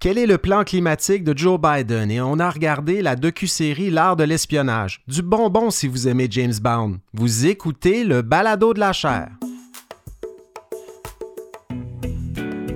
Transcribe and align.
Quel 0.00 0.16
est 0.16 0.26
le 0.26 0.38
plan 0.38 0.62
climatique 0.62 1.24
de 1.24 1.36
Joe 1.36 1.58
Biden? 1.60 2.08
Et 2.12 2.20
on 2.20 2.38
a 2.38 2.48
regardé 2.50 3.02
la 3.02 3.16
docu-série 3.16 3.90
L'art 3.90 4.14
de 4.14 4.22
l'espionnage. 4.22 5.00
Du 5.08 5.22
bonbon 5.22 5.72
si 5.72 5.88
vous 5.88 6.06
aimez 6.06 6.28
James 6.30 6.54
Bond. 6.62 6.98
Vous 7.14 7.46
écoutez 7.46 8.04
le 8.04 8.22
balado 8.22 8.74
de 8.74 8.78
la 8.78 8.92
chair. 8.92 9.28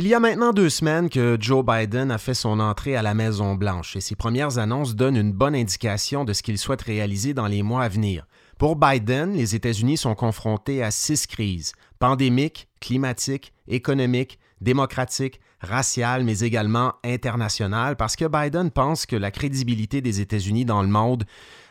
Il 0.00 0.06
y 0.06 0.14
a 0.14 0.20
maintenant 0.20 0.52
deux 0.52 0.68
semaines 0.68 1.10
que 1.10 1.36
Joe 1.40 1.64
Biden 1.66 2.12
a 2.12 2.18
fait 2.18 2.32
son 2.32 2.60
entrée 2.60 2.94
à 2.94 3.02
la 3.02 3.14
Maison-Blanche 3.14 3.96
et 3.96 4.00
ses 4.00 4.14
premières 4.14 4.58
annonces 4.58 4.94
donnent 4.94 5.16
une 5.16 5.32
bonne 5.32 5.56
indication 5.56 6.24
de 6.24 6.32
ce 6.32 6.44
qu'il 6.44 6.56
souhaite 6.56 6.82
réaliser 6.82 7.34
dans 7.34 7.48
les 7.48 7.64
mois 7.64 7.82
à 7.82 7.88
venir. 7.88 8.24
Pour 8.58 8.76
Biden, 8.76 9.32
les 9.32 9.56
États-Unis 9.56 9.96
sont 9.96 10.14
confrontés 10.14 10.84
à 10.84 10.92
six 10.92 11.26
crises 11.26 11.72
pandémiques, 11.98 12.68
climatiques, 12.80 13.52
économiques, 13.66 14.38
démocratiques, 14.60 15.40
raciales, 15.62 16.22
mais 16.22 16.38
également 16.38 16.92
internationales, 17.02 17.96
parce 17.96 18.14
que 18.14 18.26
Biden 18.26 18.70
pense 18.70 19.04
que 19.04 19.16
la 19.16 19.32
crédibilité 19.32 20.00
des 20.00 20.20
États-Unis 20.20 20.64
dans 20.64 20.82
le 20.82 20.88
monde 20.88 21.24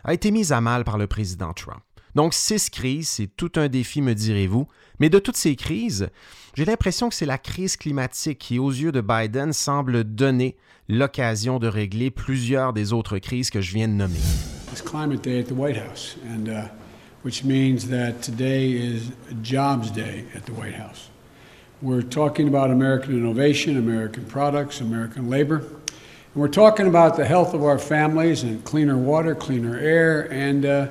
a 0.04 0.14
été 0.14 0.32
mise 0.32 0.52
à 0.52 0.60
mal 0.60 0.84
par 0.84 0.98
le 0.98 1.08
président 1.08 1.54
Trump. 1.54 1.80
Donc, 2.18 2.34
six 2.34 2.72
crises, 2.72 3.10
c'est 3.10 3.30
tout 3.38 3.52
un 3.58 3.68
défi, 3.68 4.02
me 4.02 4.16
direz-vous. 4.16 4.68
Mais 5.00 5.08
de 5.08 5.20
toutes 5.20 5.38
ces 5.38 5.56
crises, 5.56 6.10
j'ai 6.56 6.66
l'impression 6.66 7.10
que 7.10 7.14
c'est 7.14 7.28
la 7.28 7.38
crise 7.38 7.78
climatique 7.78 8.40
qui, 8.40 8.58
aux 8.58 8.72
yeux 8.72 8.92
de 8.92 9.02
Biden, 9.02 9.54
semble 9.54 10.04
donner 10.04 10.56
l'occasion 10.90 11.60
de 11.60 11.68
régler 11.68 12.10
plusieurs 12.10 12.74
des 12.74 12.92
autres 12.92 13.20
crises 13.20 13.52
que 13.52 13.62
je 13.62 13.72
viens 13.72 13.88
de 13.88 13.94
nommer. 13.94 14.18
It's 14.72 14.82
Climate 14.82 15.22
Day 15.22 15.40
at 15.40 15.44
the 15.44 15.52
White 15.52 15.78
House, 15.78 16.18
and 16.26 16.50
uh, 16.50 16.70
which 17.24 17.44
means 17.44 17.88
that 17.90 18.14
today 18.24 18.72
is 18.72 19.12
Jobs 19.44 19.92
Day 19.92 20.26
at 20.36 20.48
the 20.48 20.54
White 20.54 20.74
House. 20.74 21.12
We're 21.84 22.02
talking 22.02 22.48
about 22.48 22.72
American 22.72 23.16
innovation, 23.16 23.78
American 23.78 24.26
products, 24.26 24.82
American 24.82 25.30
labor. 25.30 25.58
And 25.58 26.42
we're 26.42 26.48
talking 26.48 26.88
about 26.88 27.16
the 27.16 27.26
health 27.26 27.54
of 27.54 27.64
our 27.64 27.78
families 27.78 28.42
and 28.42 28.64
cleaner 28.64 28.98
water, 28.98 29.36
cleaner 29.36 29.78
air, 29.78 30.28
and 30.34 30.66
uh, 30.66 30.88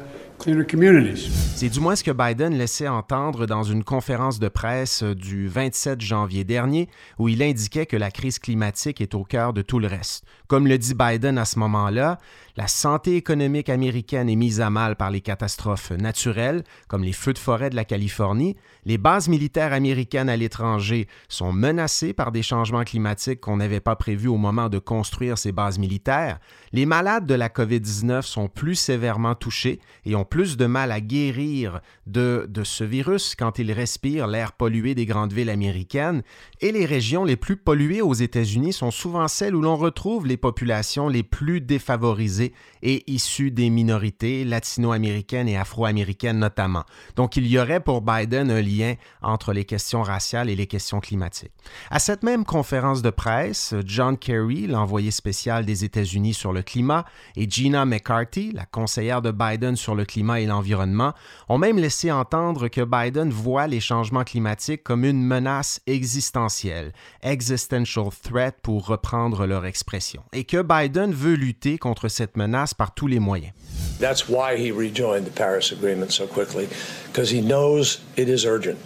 c'est 1.57 1.71
du 1.71 1.81
moins 1.81 1.97
ce 1.97 2.05
que 2.05 2.11
Biden 2.11 2.57
laissait 2.57 2.87
entendre 2.87 3.47
dans 3.47 3.63
une 3.63 3.83
conférence 3.83 4.39
de 4.39 4.49
presse 4.49 5.03
du 5.03 5.49
27 5.49 6.01
janvier 6.03 6.45
dernier 6.45 6.89
où 7.19 7.29
il 7.29 7.43
indiquait 7.43 7.87
que 7.87 7.97
la 7.97 8.11
crise 8.11 8.39
climatique 8.39 9.01
est 9.01 9.15
au 9.15 9.25
cœur 9.25 9.55
de 9.55 9.63
tout 9.63 9.79
le 9.79 9.87
reste. 9.87 10.25
Comme 10.49 10.67
le 10.67 10.77
dit 10.77 10.95
Biden 10.95 11.39
à 11.39 11.47
ce 11.47 11.59
moment-là, 11.59 12.19
la 12.57 12.69
santé 12.69 13.17
économique 13.17 13.69
américaine 13.69 14.29
est 14.29 14.37
mise 14.37 14.61
à 14.61 14.71
mal 14.71 14.97
par 14.97 15.11
les 15.11 15.21
catastrophes 15.21 15.91
naturelles, 15.91 16.63
comme 16.89 17.05
les 17.05 17.13
feux 17.13 17.33
de 17.33 17.39
forêt 17.39 17.71
de 17.71 17.77
la 17.77 17.85
Californie. 17.85 18.57
Les 18.85 18.99
bases 18.99 19.29
militaires 19.29 19.73
américaines 19.73 20.29
à 20.29 20.37
l'étranger 20.37 21.09
sont 21.29 21.53
menacées 21.53 22.13
par 22.13 22.33
des 22.33 22.43
changements 22.43 22.85
climatiques 22.85 23.41
qu'on 23.41 23.57
n'avait 23.57 23.81
pas 23.81 23.97
prévus 23.97 24.29
au 24.29 24.37
moment 24.37 24.69
de 24.69 24.79
construire 24.79 25.39
ces 25.39 25.53
bases 25.53 25.79
militaires. 25.79 26.39
Les 26.73 26.87
malades 26.87 27.27
de 27.27 27.35
la 27.35 27.49
COVID-19 27.49 28.23
sont 28.23 28.49
plus 28.49 28.75
sévèrement 28.75 29.35
touchés 29.35 29.81
et 30.05 30.15
ont 30.15 30.25
plus 30.29 30.57
de 30.57 30.67
mal 30.67 30.93
à 30.93 31.01
guérir 31.01 31.81
de, 32.07 32.49
ce 32.65 32.85
virus 32.85 33.35
quand 33.35 33.59
ils 33.59 33.73
respirent 33.73 34.27
l'air 34.27 34.53
pollué 34.53 34.95
des 34.95 35.07
grandes 35.07 35.33
villes 35.33 35.51
américaines. 35.51 36.23
Et 36.61 36.73
les 36.73 36.85
régions 36.85 37.25
les 37.25 37.37
plus 37.37 37.57
polluées 37.57 38.03
aux 38.03 38.15
États-Unis 38.15 38.73
sont 38.73 38.91
souvent 38.91 39.29
celles 39.29 39.55
où 39.55 39.63
l'on 39.63 39.77
retrouve 39.77 40.27
les 40.27 40.37
populations 40.37 41.09
les 41.09 41.23
plus 41.23 41.61
défavorisées 41.61 42.53
et 42.83 43.11
issus 43.11 43.51
des 43.51 43.71
minorités 43.71 44.45
latino-américaines 44.45 45.49
et 45.49 45.57
afro-américaines 45.57 46.39
notamment. 46.39 46.85
Donc 47.17 47.37
il 47.37 47.47
y 47.47 47.59
aurait 47.59 47.81
pour 47.81 48.03
Biden 48.03 48.51
un 48.51 48.63
lien 48.63 48.95
entre 49.23 49.53
les 49.53 49.65
questions 49.65 50.03
raciales 50.03 50.51
et 50.51 50.57
les 50.57 50.67
questions 50.67 51.01
climatiques. 51.01 51.53
À 51.91 51.99
cette 51.99 52.23
même 52.23 52.45
conférence 52.45 53.03
de 53.03 53.11
presse, 53.11 53.75
John 53.85 54.17
Kerry, 54.17 54.67
l'envoyé 54.67 55.11
spécial 55.11 55.65
des 55.65 55.85
États-Unis 55.85 56.35
sur 56.35 56.53
le 56.53 56.63
climat, 56.63 57.05
et 57.37 57.49
Gina 57.49 57.85
McCarthy, 57.85 58.53
la 58.53 58.67
conseillère 58.67 59.23
de 59.23 59.31
Biden 59.31 59.77
sur 59.77 59.95
le 59.95 60.05
climat 60.05 60.16
et 60.17 60.47
l'environnement, 60.47 61.13
ont 61.49 61.59
même 61.59 61.79
laissé 61.79 62.11
entendre 62.11 62.69
que 62.69 62.83
Biden 62.83 63.31
voit 63.31 63.67
les 63.67 63.81
changements 63.81 64.25
climatiques 64.25 64.83
comme 64.83 65.05
une 65.05 65.23
menace 65.23 65.81
existentielle, 65.87 66.93
existential 67.23 68.07
threat 68.23 68.57
pour 68.63 68.87
reprendre 68.87 69.47
leur 69.47 69.67
expression, 69.67 70.23
et 70.33 70.45
que 70.45 70.63
Biden 70.63 71.13
veut 71.13 71.35
lutter 71.35 71.79
contre 71.79 72.09
cette 72.09 72.37
menace 72.37 72.75
par 72.75 72.95
tous 72.95 73.07
les 73.07 73.21
moyens. 73.21 73.53
That's 74.01 74.29
why 74.29 74.57
he 74.57 74.71
rejoined 74.71 75.25
the 75.25 75.35
Paris 75.35 75.73
Agreement 75.73 76.11
so 76.11 76.27
quickly, 76.27 76.69
because 77.13 77.31
he 77.31 77.41
knows 77.41 78.01
it 78.17 78.29
is 78.29 78.47
urgent. 78.47 78.79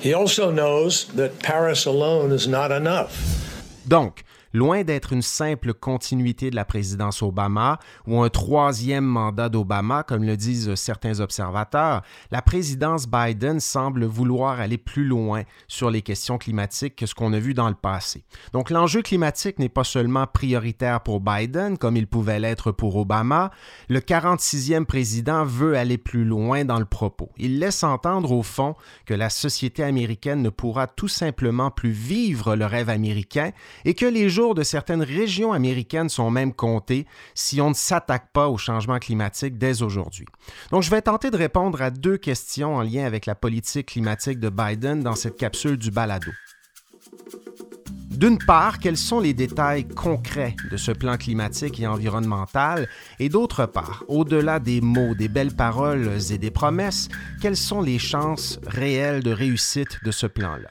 He 0.00 0.14
also 0.14 0.52
knows 0.52 1.08
that 1.16 1.40
Paris 1.42 1.86
alone 1.86 2.32
is 2.32 2.46
not 2.46 2.70
enough. 2.70 3.10
Donc, 3.86 4.22
loin 4.52 4.82
d'être 4.82 5.12
une 5.12 5.22
simple 5.22 5.74
continuité 5.74 6.50
de 6.50 6.56
la 6.56 6.64
présidence 6.64 7.22
Obama 7.22 7.78
ou 8.06 8.20
un 8.22 8.28
troisième 8.28 9.04
mandat 9.04 9.48
d'Obama, 9.48 10.02
comme 10.02 10.24
le 10.24 10.36
disent 10.36 10.74
certains 10.74 11.20
observateurs, 11.20 12.02
la 12.30 12.42
présidence 12.42 13.06
Biden 13.06 13.60
semble 13.60 14.04
vouloir 14.04 14.60
aller 14.60 14.78
plus 14.78 15.04
loin 15.04 15.42
sur 15.66 15.90
les 15.90 16.02
questions 16.02 16.38
climatiques 16.38 16.96
que 16.96 17.06
ce 17.06 17.14
qu'on 17.14 17.32
a 17.32 17.38
vu 17.38 17.54
dans 17.54 17.68
le 17.68 17.74
passé. 17.74 18.24
Donc 18.52 18.70
l'enjeu 18.70 19.02
climatique 19.02 19.58
n'est 19.58 19.68
pas 19.68 19.84
seulement 19.84 20.26
prioritaire 20.26 21.00
pour 21.00 21.20
Biden, 21.20 21.78
comme 21.78 21.96
il 21.96 22.06
pouvait 22.06 22.40
l'être 22.40 22.72
pour 22.72 22.96
Obama, 22.96 23.50
le 23.88 24.00
46e 24.00 24.84
président 24.84 25.44
veut 25.44 25.76
aller 25.76 25.98
plus 25.98 26.24
loin 26.24 26.64
dans 26.64 26.78
le 26.78 26.84
propos. 26.84 27.30
Il 27.36 27.58
laisse 27.58 27.82
entendre 27.84 28.32
au 28.32 28.42
fond 28.42 28.74
que 29.06 29.14
la 29.14 29.30
société 29.30 29.82
américaine 29.82 30.42
ne 30.42 30.50
pourra 30.50 30.86
tout 30.86 31.08
simplement 31.08 31.70
plus 31.70 31.90
vivre 31.90 32.56
le 32.56 32.66
rêve 32.66 32.90
américain 32.90 33.50
et 33.84 33.94
que 33.94 34.06
les 34.06 34.28
de 34.38 34.62
certaines 34.62 35.02
régions 35.02 35.52
américaines 35.52 36.08
sont 36.08 36.30
même 36.30 36.52
comptés 36.52 37.06
si 37.34 37.60
on 37.60 37.70
ne 37.70 37.74
s'attaque 37.74 38.30
pas 38.32 38.48
au 38.48 38.56
changement 38.56 38.98
climatique 38.98 39.58
dès 39.58 39.82
aujourd'hui. 39.82 40.26
Donc, 40.70 40.82
je 40.82 40.90
vais 40.90 41.02
tenter 41.02 41.30
de 41.30 41.36
répondre 41.36 41.82
à 41.82 41.90
deux 41.90 42.16
questions 42.16 42.76
en 42.76 42.82
lien 42.82 43.04
avec 43.04 43.26
la 43.26 43.34
politique 43.34 43.86
climatique 43.86 44.38
de 44.38 44.48
Biden 44.48 45.02
dans 45.02 45.16
cette 45.16 45.36
capsule 45.36 45.76
du 45.76 45.90
balado. 45.90 46.30
D'une 48.10 48.38
part, 48.38 48.78
quels 48.78 48.96
sont 48.96 49.20
les 49.20 49.34
détails 49.34 49.86
concrets 49.86 50.54
de 50.70 50.76
ce 50.76 50.92
plan 50.92 51.16
climatique 51.16 51.80
et 51.80 51.86
environnemental? 51.86 52.88
Et 53.18 53.28
d'autre 53.28 53.66
part, 53.66 54.04
au-delà 54.08 54.60
des 54.60 54.80
mots, 54.80 55.14
des 55.14 55.28
belles 55.28 55.54
paroles 55.54 56.10
et 56.30 56.38
des 56.38 56.50
promesses, 56.50 57.08
quelles 57.40 57.56
sont 57.56 57.80
les 57.80 57.98
chances 57.98 58.58
réelles 58.66 59.22
de 59.22 59.30
réussite 59.30 59.98
de 60.04 60.10
ce 60.10 60.26
plan-là? 60.26 60.70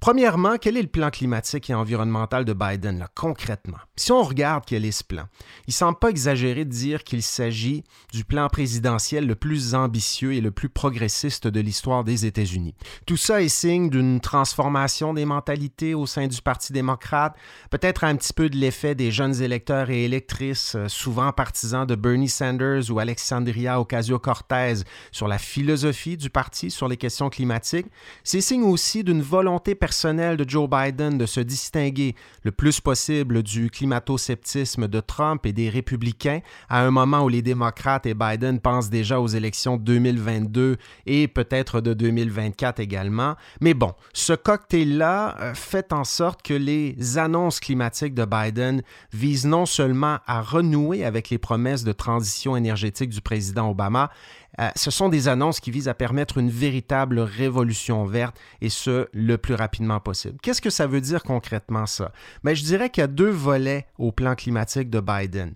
Premièrement, 0.00 0.56
quel 0.58 0.78
est 0.78 0.82
le 0.82 0.88
plan 0.88 1.10
climatique 1.10 1.68
et 1.68 1.74
environnemental 1.74 2.46
de 2.46 2.54
Biden, 2.54 2.98
là, 3.00 3.08
concrètement? 3.14 3.76
Si 3.96 4.12
on 4.12 4.22
regarde 4.22 4.64
quel 4.66 4.86
est 4.86 4.92
ce 4.92 5.04
plan, 5.04 5.24
il 5.66 5.70
ne 5.70 5.74
semble 5.74 5.98
pas 5.98 6.08
exagéré 6.08 6.64
de 6.64 6.70
dire 6.70 7.04
qu'il 7.04 7.22
s'agit 7.22 7.84
du 8.10 8.24
plan 8.24 8.48
présidentiel 8.48 9.26
le 9.26 9.34
plus 9.34 9.74
ambitieux 9.74 10.32
et 10.32 10.40
le 10.40 10.52
plus 10.52 10.70
progressiste 10.70 11.46
de 11.48 11.60
l'histoire 11.60 12.02
des 12.02 12.24
États-Unis. 12.24 12.74
Tout 13.04 13.18
ça 13.18 13.42
est 13.42 13.50
signe 13.50 13.90
d'une 13.90 14.20
transformation 14.20 15.12
des 15.12 15.26
mentalités 15.26 15.92
au 15.92 16.06
sein 16.06 16.26
du 16.28 16.40
Parti 16.40 16.72
démocrate, 16.72 17.36
peut-être 17.70 18.04
un 18.04 18.16
petit 18.16 18.32
peu 18.32 18.48
de 18.48 18.56
l'effet 18.56 18.94
des 18.94 19.10
jeunes 19.10 19.42
électeurs 19.42 19.90
et 19.90 20.04
électrices, 20.04 20.76
euh, 20.76 20.88
souvent 20.88 21.30
partisans 21.32 21.86
de 21.86 21.94
Bernie 21.94 22.30
Sanders 22.30 22.90
ou 22.90 23.00
Alexandria 23.00 23.78
Ocasio-Cortez, 23.78 24.84
sur 25.12 25.28
la 25.28 25.36
philosophie 25.36 26.16
du 26.16 26.30
parti 26.30 26.70
sur 26.70 26.88
les 26.88 26.96
questions 26.96 27.28
climatiques. 27.28 27.88
C'est 28.24 28.40
signe 28.40 28.62
aussi 28.62 29.04
d'une 29.04 29.20
volonté 29.20 29.74
personnel 29.90 30.36
de 30.36 30.48
Joe 30.48 30.70
Biden 30.70 31.18
de 31.18 31.26
se 31.26 31.40
distinguer 31.40 32.14
le 32.44 32.52
plus 32.52 32.80
possible 32.80 33.42
du 33.42 33.70
climato-sceptisme 33.70 34.86
de 34.86 35.00
Trump 35.00 35.44
et 35.46 35.52
des 35.52 35.68
républicains 35.68 36.38
à 36.68 36.82
un 36.82 36.92
moment 36.92 37.24
où 37.24 37.28
les 37.28 37.42
démocrates 37.42 38.06
et 38.06 38.14
Biden 38.14 38.60
pensent 38.60 38.88
déjà 38.88 39.20
aux 39.20 39.26
élections 39.26 39.76
2022 39.76 40.76
et 41.06 41.26
peut-être 41.26 41.80
de 41.80 41.92
2024 41.92 42.78
également. 42.78 43.34
Mais 43.60 43.74
bon, 43.74 43.92
ce 44.12 44.32
cocktail-là 44.32 45.36
euh, 45.40 45.54
fait 45.54 45.92
en 45.92 46.04
sorte 46.04 46.42
que 46.42 46.54
les 46.54 47.18
annonces 47.18 47.58
climatiques 47.58 48.14
de 48.14 48.24
Biden 48.24 48.82
visent 49.12 49.46
non 49.46 49.66
seulement 49.66 50.18
à 50.28 50.40
renouer 50.40 51.04
avec 51.04 51.30
les 51.30 51.38
promesses 51.38 51.82
de 51.82 51.90
transition 51.90 52.54
énergétique 52.54 53.10
du 53.10 53.20
président 53.20 53.68
Obama, 53.68 54.12
euh, 54.58 54.68
ce 54.74 54.90
sont 54.90 55.08
des 55.08 55.28
annonces 55.28 55.60
qui 55.60 55.70
visent 55.70 55.88
à 55.88 55.94
permettre 55.94 56.38
une 56.38 56.50
véritable 56.50 57.20
révolution 57.20 58.04
verte 58.04 58.36
et 58.60 58.68
ce, 58.68 59.06
le 59.12 59.38
plus 59.38 59.54
rapidement 59.54 60.00
possible. 60.00 60.38
Qu'est-ce 60.42 60.60
que 60.60 60.70
ça 60.70 60.86
veut 60.86 61.00
dire 61.00 61.22
concrètement 61.22 61.86
ça? 61.86 62.12
Mais 62.42 62.52
ben, 62.52 62.56
je 62.56 62.64
dirais 62.64 62.90
qu'il 62.90 63.02
y 63.02 63.04
a 63.04 63.08
deux 63.08 63.30
volets 63.30 63.86
au 63.98 64.12
plan 64.12 64.34
climatique 64.34 64.90
de 64.90 65.00
Biden 65.00 65.54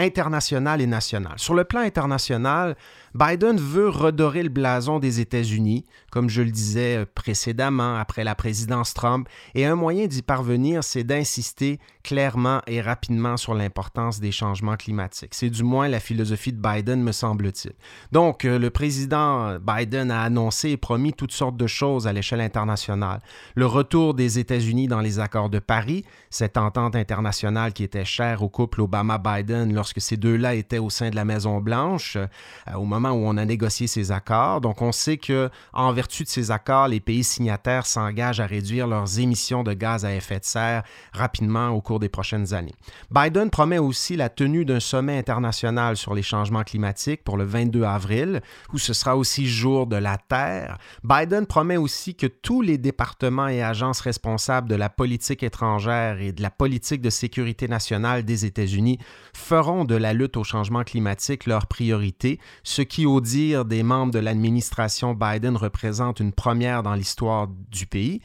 international 0.00 0.80
et 0.80 0.86
national. 0.86 1.34
Sur 1.36 1.54
le 1.54 1.64
plan 1.64 1.80
international, 1.80 2.76
Biden 3.14 3.56
veut 3.56 3.88
redorer 3.88 4.42
le 4.42 4.48
blason 4.48 4.98
des 5.00 5.20
États-Unis, 5.20 5.84
comme 6.12 6.28
je 6.28 6.42
le 6.42 6.50
disais 6.50 6.98
euh, 6.98 7.06
précédemment 7.12 7.96
après 7.96 8.22
la 8.22 8.34
présidence 8.34 8.94
Trump, 8.94 9.28
et 9.54 9.66
un 9.66 9.74
moyen 9.74 10.06
d'y 10.06 10.22
parvenir, 10.22 10.84
c'est 10.84 11.04
d'insister 11.04 11.80
clairement 12.04 12.60
et 12.66 12.80
rapidement 12.80 13.36
sur 13.36 13.54
l'importance 13.54 14.20
des 14.20 14.32
changements 14.32 14.76
climatiques. 14.76 15.34
C'est 15.34 15.50
du 15.50 15.64
moins 15.64 15.88
la 15.88 16.00
philosophie 16.00 16.52
de 16.52 16.60
Biden, 16.60 17.02
me 17.02 17.12
semble-t-il. 17.12 17.72
Donc, 18.12 18.44
euh, 18.44 18.58
le 18.58 18.70
président 18.70 19.58
Biden 19.58 20.10
a 20.10 20.22
annoncé 20.22 20.70
et 20.70 20.76
promis 20.76 21.12
toutes 21.12 21.32
sortes 21.32 21.56
de 21.56 21.66
choses 21.66 22.06
à 22.06 22.12
l'échelle 22.12 22.40
internationale. 22.40 23.20
Le 23.54 23.66
retour 23.66 24.14
des 24.14 24.38
États-Unis 24.38 24.86
dans 24.86 25.00
les 25.00 25.18
accords 25.18 25.50
de 25.50 25.58
Paris, 25.58 26.04
cette 26.30 26.56
entente 26.56 26.94
internationale 26.94 27.72
qui 27.72 27.82
était 27.82 28.04
chère 28.04 28.42
au 28.42 28.48
couple 28.48 28.82
Obama-Biden 28.82 29.74
lorsque 29.74 30.00
ces 30.00 30.16
deux-là 30.16 30.54
étaient 30.54 30.78
au 30.78 30.90
sein 30.90 31.10
de 31.10 31.16
la 31.16 31.24
Maison-Blanche, 31.24 32.16
euh, 32.16 32.26
au 32.74 32.84
moment 32.84 32.99
où 33.08 33.26
on 33.26 33.36
a 33.38 33.44
négocié 33.44 33.86
ces 33.86 34.12
accords. 34.12 34.60
Donc, 34.60 34.82
on 34.82 34.92
sait 34.92 35.16
que, 35.16 35.48
en 35.72 35.92
vertu 35.92 36.24
de 36.24 36.28
ces 36.28 36.50
accords, 36.50 36.88
les 36.88 37.00
pays 37.00 37.24
signataires 37.24 37.86
s'engagent 37.86 38.40
à 38.40 38.46
réduire 38.46 38.86
leurs 38.86 39.18
émissions 39.18 39.62
de 39.62 39.72
gaz 39.72 40.04
à 40.04 40.14
effet 40.14 40.38
de 40.38 40.44
serre 40.44 40.82
rapidement 41.12 41.70
au 41.70 41.80
cours 41.80 42.00
des 42.00 42.08
prochaines 42.08 42.52
années. 42.52 42.74
Biden 43.10 43.50
promet 43.50 43.78
aussi 43.78 44.16
la 44.16 44.28
tenue 44.28 44.64
d'un 44.64 44.80
sommet 44.80 45.16
international 45.16 45.96
sur 45.96 46.14
les 46.14 46.22
changements 46.22 46.64
climatiques 46.64 47.24
pour 47.24 47.36
le 47.36 47.44
22 47.44 47.82
avril, 47.84 48.40
où 48.72 48.78
ce 48.78 48.92
sera 48.92 49.16
aussi 49.16 49.48
jour 49.48 49.86
de 49.86 49.96
la 49.96 50.18
Terre. 50.18 50.78
Biden 51.02 51.46
promet 51.46 51.76
aussi 51.76 52.14
que 52.14 52.26
tous 52.26 52.62
les 52.62 52.78
départements 52.78 53.48
et 53.48 53.62
agences 53.62 54.00
responsables 54.00 54.68
de 54.68 54.74
la 54.74 54.88
politique 54.88 55.42
étrangère 55.42 56.20
et 56.20 56.32
de 56.32 56.42
la 56.42 56.50
politique 56.50 57.00
de 57.00 57.10
sécurité 57.10 57.68
nationale 57.68 58.24
des 58.24 58.44
États-Unis 58.44 58.98
feront 59.34 59.84
de 59.84 59.94
la 59.94 60.12
lutte 60.12 60.36
au 60.36 60.44
changement 60.44 60.84
climatique 60.84 61.46
leur 61.46 61.66
priorité, 61.66 62.38
ce 62.62 62.82
qui, 62.90 63.06
au 63.06 63.20
dire 63.20 63.64
des 63.64 63.84
membres 63.84 64.12
de 64.12 64.18
l'administration 64.18 65.14
Biden, 65.14 65.56
représente 65.56 66.18
une 66.20 66.32
première 66.32 66.82
dans 66.82 66.94
l'histoire 66.94 67.48
du 67.70 67.86
pays. 67.86 68.20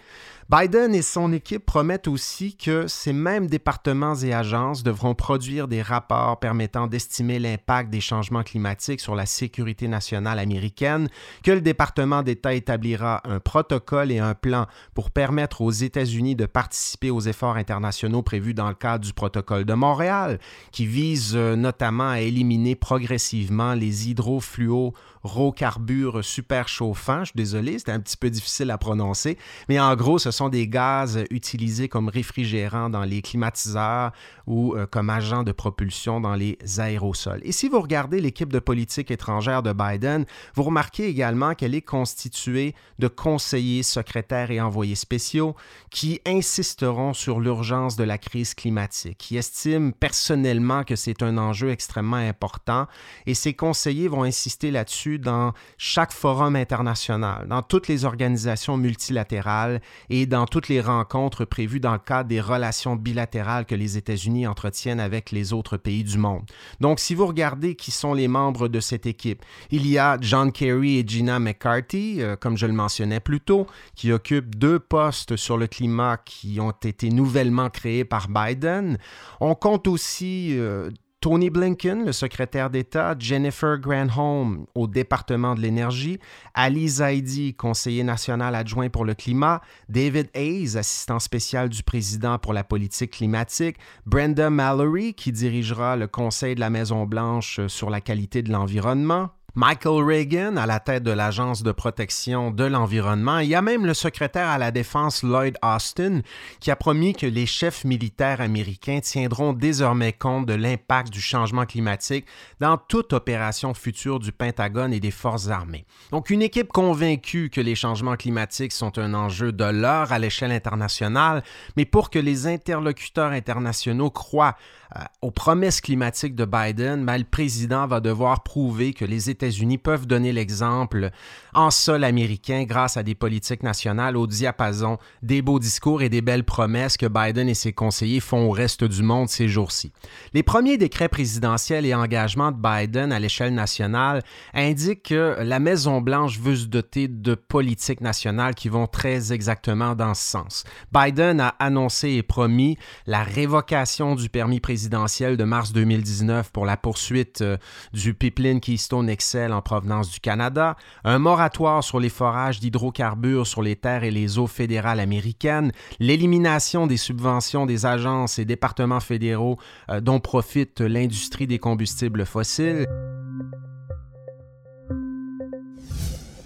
Biden 0.47 0.94
et 0.94 1.01
son 1.01 1.33
équipe 1.33 1.65
promettent 1.65 2.07
aussi 2.07 2.56
que 2.56 2.86
ces 2.86 3.13
mêmes 3.13 3.47
départements 3.47 4.13
et 4.13 4.31
agences 4.31 4.83
devront 4.83 5.15
produire 5.15 5.68
des 5.68 5.81
rapports 5.81 6.39
permettant 6.39 6.86
d'estimer 6.86 7.39
l'impact 7.39 7.89
des 7.89 8.00
changements 8.00 8.44
climatiques 8.44 9.00
sur 9.00 9.15
la 9.15 9.25
sécurité 9.25 9.88
nationale 9.88 10.38
américaine, 10.38 11.09
que 11.44 11.50
le 11.50 11.62
département 11.62 12.21
d'État 12.21 12.53
établira 12.53 13.21
un 13.24 13.39
protocole 13.39 14.12
et 14.12 14.19
un 14.19 14.36
plan 14.36 14.68
pour 14.94 15.09
permettre 15.09 15.62
aux 15.62 15.71
États-Unis 15.71 16.36
de 16.36 16.45
participer 16.45 17.09
aux 17.09 17.21
efforts 17.21 17.56
internationaux 17.56 18.21
prévus 18.21 18.53
dans 18.53 18.69
le 18.69 18.75
cadre 18.75 19.03
du 19.03 19.13
protocole 19.13 19.65
de 19.65 19.74
Montréal, 19.74 20.38
qui 20.71 20.86
vise 20.86 21.36
euh, 21.36 21.56
notamment 21.56 22.09
à 22.09 22.19
éliminer 22.19 22.75
progressivement 22.75 23.74
les 23.74 24.09
hydrofluos 24.09 24.94
rocarbures 25.25 26.24
super 26.24 26.68
chauffants. 26.68 27.22
Je 27.22 27.25
suis 27.25 27.38
désolé, 27.38 27.80
c'était 27.80 27.92
un 27.92 28.00
petit 28.00 28.18
peu 28.18 28.30
difficile 28.30 28.72
à 28.72 28.77
prononcer, 28.77 29.38
mais 29.68 29.80
en 29.80 29.95
gros, 29.95 30.19
ce 30.19 30.31
sont 30.31 30.50
des 30.50 30.68
gaz 30.68 31.24
utilisés 31.31 31.89
comme 31.89 32.10
réfrigérants 32.10 32.89
dans 32.89 33.04
les 33.04 33.22
climatiseurs 33.22 34.12
ou 34.48 34.75
euh, 34.75 34.86
comme 34.86 35.10
agents 35.10 35.44
de 35.44 35.51
propulsion 35.51 36.22
dans 36.22 36.36
les 36.36 36.57
aérosols. 36.77 37.42
Et 37.44 37.51
si 37.51 37.68
vous 37.68 37.81
regardez 37.81 38.22
l'équipe 38.22 38.51
de 38.51 38.60
politique 38.60 39.12
étrangère 39.12 39.63
de 39.63 39.74
Biden, 39.74 40.25
vous 40.54 40.63
remarquez 40.63 41.07
également 41.07 41.56
qu'elle 41.56 41.75
est 41.75 41.81
constituée 41.81 42.75
de 43.00 43.07
conseillers, 43.07 43.83
secrétaires 43.83 44.51
et 44.51 44.62
envoyés 44.62 44.95
spéciaux 44.95 45.56
qui 45.89 46.22
insisteront 46.25 47.13
sur 47.13 47.39
l'urgence 47.39 47.95
de 47.95 48.04
la 48.04 48.18
crise 48.18 48.54
climatique, 48.54 49.18
qui 49.18 49.38
estiment 49.38 49.92
personnellement 49.92 50.83
que 50.83 50.95
c'est 50.95 51.24
un 51.24 51.38
enjeu 51.38 51.72
extrêmement 51.72 52.16
important 52.18 52.88
et 53.25 53.33
ces 53.33 53.54
conseillers 53.54 54.07
vont 54.07 54.24
insister 54.24 54.72
là-dessus 54.72 55.14
dans 55.19 55.53
chaque 55.77 56.12
forum 56.12 56.56
international, 56.56 57.47
dans 57.47 57.62
toutes 57.62 57.88
les 57.88 58.06
organisations 58.06 58.77
multilatérales 58.77 59.81
et 60.09 60.25
dans 60.25 60.45
toutes 60.45 60.67
les 60.67 60.81
rencontres 60.81 61.45
prévues 61.45 61.79
dans 61.79 61.94
le 61.94 62.00
cadre 62.00 62.29
des 62.29 62.41
relations 62.41 62.95
bilatérales 62.95 63.65
que 63.65 63.75
les 63.75 63.97
États-Unis 63.97 64.47
entretiennent 64.47 65.00
avec 65.00 65.31
les 65.31 65.53
autres 65.53 65.77
pays 65.77 66.03
du 66.03 66.17
monde. 66.17 66.44
Donc, 66.79 67.00
si 67.00 67.15
vous 67.15 67.27
regardez 67.27 67.75
qui 67.75 67.91
sont 67.91 68.13
les 68.13 68.27
membres 68.27 68.67
de 68.67 68.79
cette 68.79 69.06
équipe, 69.06 69.44
il 69.71 69.88
y 69.88 69.97
a 69.97 70.17
John 70.21 70.51
Kerry 70.51 71.00
et 71.00 71.07
Gina 71.07 71.39
McCarthy, 71.39 72.21
euh, 72.21 72.35
comme 72.35 72.57
je 72.57 72.65
le 72.65 72.73
mentionnais 72.73 73.19
plus 73.19 73.41
tôt, 73.41 73.67
qui 73.95 74.12
occupent 74.12 74.56
deux 74.56 74.79
postes 74.79 75.35
sur 75.35 75.57
le 75.57 75.67
climat 75.67 76.17
qui 76.17 76.59
ont 76.59 76.71
été 76.71 77.09
nouvellement 77.09 77.69
créés 77.69 78.06
par 78.06 78.27
Biden. 78.27 78.97
On 79.39 79.56
compte 79.56 79.88
aussi 79.88 80.57
euh, 80.57 80.89
Tony 81.25 81.50
Blinken, 81.50 82.06
le 82.06 82.12
secrétaire 82.12 82.69
d'État, 82.69 83.16
Jennifer 83.18 83.80
Granholm 83.80 84.68
au 84.75 84.86
département 84.86 85.56
de 85.56 85.60
l'énergie, 85.60 86.19
Ali 86.54 86.88
Zaidi, 86.88 87.56
conseiller 87.56 88.04
national 88.04 88.54
adjoint 88.54 88.89
pour 88.89 89.06
le 89.06 89.16
climat, 89.16 89.60
David 89.89 90.30
Hayes, 90.36 90.77
assistant 90.77 91.18
spécial 91.18 91.69
du 91.69 91.81
président 91.81 92.38
pour 92.38 92.54
la 92.54 92.63
politique 92.63 93.13
climatique, 93.13 93.77
Brenda 94.06 94.51
Mallory, 94.51 95.16
qui 95.16 95.31
dirigera 95.31 95.95
le 95.95 96.06
conseil 96.06 96.54
de 96.54 96.60
la 96.60 96.69
Maison-Blanche 96.69 97.66
sur 97.66 97.89
la 97.89 98.01
qualité 98.01 98.44
de 98.44 98.51
l'environnement, 98.51 99.31
Michael 99.57 100.04
Reagan 100.04 100.57
à 100.57 100.66
la 100.66 100.81
tête 100.81 101.04
de 101.04 101.12
l'Agence 101.12 101.63
de 101.63 101.72
protection 101.72 102.52
de 102.52 102.66
l'environnement. 102.66 103.40
Il 103.40 103.48
y 103.48 103.56
a 103.56 103.62
même 103.62 103.86
le 103.86 103.94
secrétaire 103.94 104.50
à 104.50 104.57
la 104.57 104.69
défense 104.69 105.24
Lloyd 105.24 105.57
Austin 105.63 106.24
qui 106.60 106.72
a 106.72 106.75
promis 106.75 107.13
que 107.13 107.25
les 107.25 107.46
chefs 107.46 107.86
militaires 107.86 108.42
américains 108.42 109.00
tiendront 109.00 109.54
désormais 109.54 110.12
compte 110.12 110.46
de 110.46 110.54
l'impact 110.54 111.10
du 111.10 111.22
changement 111.22 111.66
climatique 111.66 112.25
dans 112.60 112.75
toute 112.75 113.13
opération 113.13 113.74
future 113.74 114.19
du 114.19 114.34
Pentagone 114.34 114.92
et 114.92 115.00
des 115.00 115.10
forces 115.10 115.48
armées. 115.48 115.86
Donc 116.12 116.31
une 116.31 116.42
équipe 116.42 116.74
convaincue 116.74 117.50
que 117.50 117.62
les 117.62 117.75
changements 117.75 118.18
climatiques 118.18 118.74
sont 118.74 118.98
un 119.00 119.13
enjeu 119.13 119.54
de 119.54 119.63
l'heure 119.63 120.12
à 120.12 120.19
l'échelle 120.19 120.51
internationale, 120.51 121.44
mais 121.78 121.86
pour 121.86 122.10
que 122.10 122.19
les 122.19 122.46
interlocuteurs 122.48 123.31
internationaux 123.31 124.10
croient 124.10 124.58
euh, 124.96 125.00
aux 125.22 125.31
promesses 125.31 125.81
climatiques 125.81 126.36
de 126.36 126.46
Biden, 126.46 127.06
ben, 127.06 127.18
le 127.18 127.24
président 127.24 127.88
va 127.88 128.01
devoir 128.01 128.44
prouver 128.44 128.94
que 128.94 129.06
les 129.06 129.30
États-Unis 129.45 129.77
peuvent 129.77 130.07
donner 130.07 130.31
l'exemple 130.31 131.12
en 131.53 131.69
sol 131.69 132.03
américain 132.03 132.63
grâce 132.63 132.97
à 132.97 133.03
des 133.03 133.13
politiques 133.13 133.62
nationales 133.62 134.18
au 134.18 134.25
diapason 134.25 134.97
des 135.21 135.42
beaux 135.42 135.59
discours 135.59 136.01
et 136.01 136.09
des 136.09 136.21
belles 136.21 136.44
promesses 136.44 136.97
que 136.97 137.06
Biden 137.06 137.47
et 137.47 137.53
ses 137.53 137.71
conseillers 137.74 138.19
font 138.19 138.47
au 138.47 138.51
reste 138.51 138.83
du 138.83 139.03
monde 139.03 139.30
ces 139.30 139.47
jours-ci. 139.47 139.92
Les 140.33 140.42
premiers 140.42 140.77
décrets 140.77 141.09
présidentiels 141.09 141.86
et 141.86 141.94
engagements 141.94 142.51
de 142.51 142.57
Biden 142.57 143.12
à 143.12 143.19
l'échelle 143.19 143.53
nationale 143.53 144.24
indiquent 144.53 145.03
que 145.03 145.38
la 145.39 145.60
Maison-Blanche 145.60 146.39
veut 146.39 146.55
se 146.55 146.65
doter 146.65 147.08
de 147.08 147.36
politiques 147.36 148.01
nationales 148.01 148.55
qui 148.55 148.70
vont 148.70 148.88
très 148.88 149.31
exactement 149.31 149.96
dans 149.96 150.15
ce 150.15 150.24
sens. 150.24 150.63
Biden 150.91 151.39
a 151.39 151.50
annoncé 151.60 152.10
et 152.10 152.24
promis 152.24 152.77
la 153.05 153.24
révocation 153.24 154.15
du 154.15 154.29
permis 154.29 154.60
présidentiel 154.60 155.38
de 155.38 155.43
mars 155.43 155.72
2019 155.72 156.51
pour 156.51 156.65
la 156.65 156.77
poursuite 156.77 157.41
euh, 157.41 157.58
du 157.93 158.13
pipeline 158.15 158.60
Keystone 158.60 159.13
XL 159.13 159.35
en 159.36 159.62
provenance 159.62 160.10
du 160.10 160.20
Canada, 160.20 160.75
un 161.04 161.20
moratoire 161.20 161.84
sur 161.84 162.00
les 162.00 162.10
forages 162.10 162.60
d'hydrocarbures 162.60 163.48
sur 163.48 163.62
les 163.62 163.75
terres 163.75 164.04
et 164.04 164.12
les 164.12 164.38
eaux 164.38 164.48
fédérales 164.48 165.00
américaines, 165.00 165.72
l'élimination 166.00 166.88
des 166.88 166.98
subventions 166.98 167.65
des 167.65 167.86
agences 167.86 168.39
et 168.39 168.46
départements 168.46 169.00
fédéraux 169.00 169.58
euh, 169.89 170.01
dont 170.01 170.20
profite 170.20 170.82
l'industrie 170.82 171.48
des 171.48 171.60
combustibles 171.60 172.25
fossiles. 172.25 172.86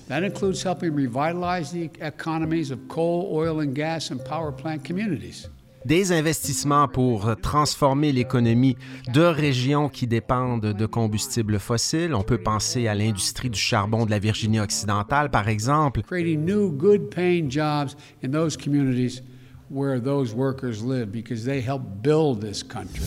That 0.08 0.24
includes 0.24 0.64
helping 0.64 0.96
revitalize 0.96 1.72
the 1.72 1.92
economies 2.02 2.72
of 2.72 2.80
coal, 2.88 3.30
oil 3.32 3.62
and 3.62 3.76
gas 3.76 4.10
and 4.10 4.18
power 4.26 4.52
plant 4.52 4.84
communities 4.84 5.48
des 5.86 6.12
investissements 6.12 6.88
pour 6.88 7.36
transformer 7.42 8.12
l'économie 8.12 8.78
de 9.14 9.22
régions 9.22 9.90
qui 9.90 10.08
dépendent 10.08 10.74
de 10.74 10.86
combustibles 10.86 11.60
fossiles. 11.60 12.14
On 12.14 12.24
peut 12.24 12.38
penser 12.38 12.88
à 12.88 12.96
l'industrie 12.96 13.50
du 13.50 13.60
charbon 13.60 14.06
de 14.06 14.12
la 14.12 14.20
Virginie 14.20 14.60
occidentale, 14.60 15.30
par 15.30 15.48
exemple. 15.48 16.02
Where 19.72 20.00
those 20.00 20.34
workers 20.34 20.84
live 20.84 21.12
because 21.12 21.46
they 21.46 21.62
help 21.62 21.84
build 22.02 22.42
this 22.42 22.64
country 22.64 23.06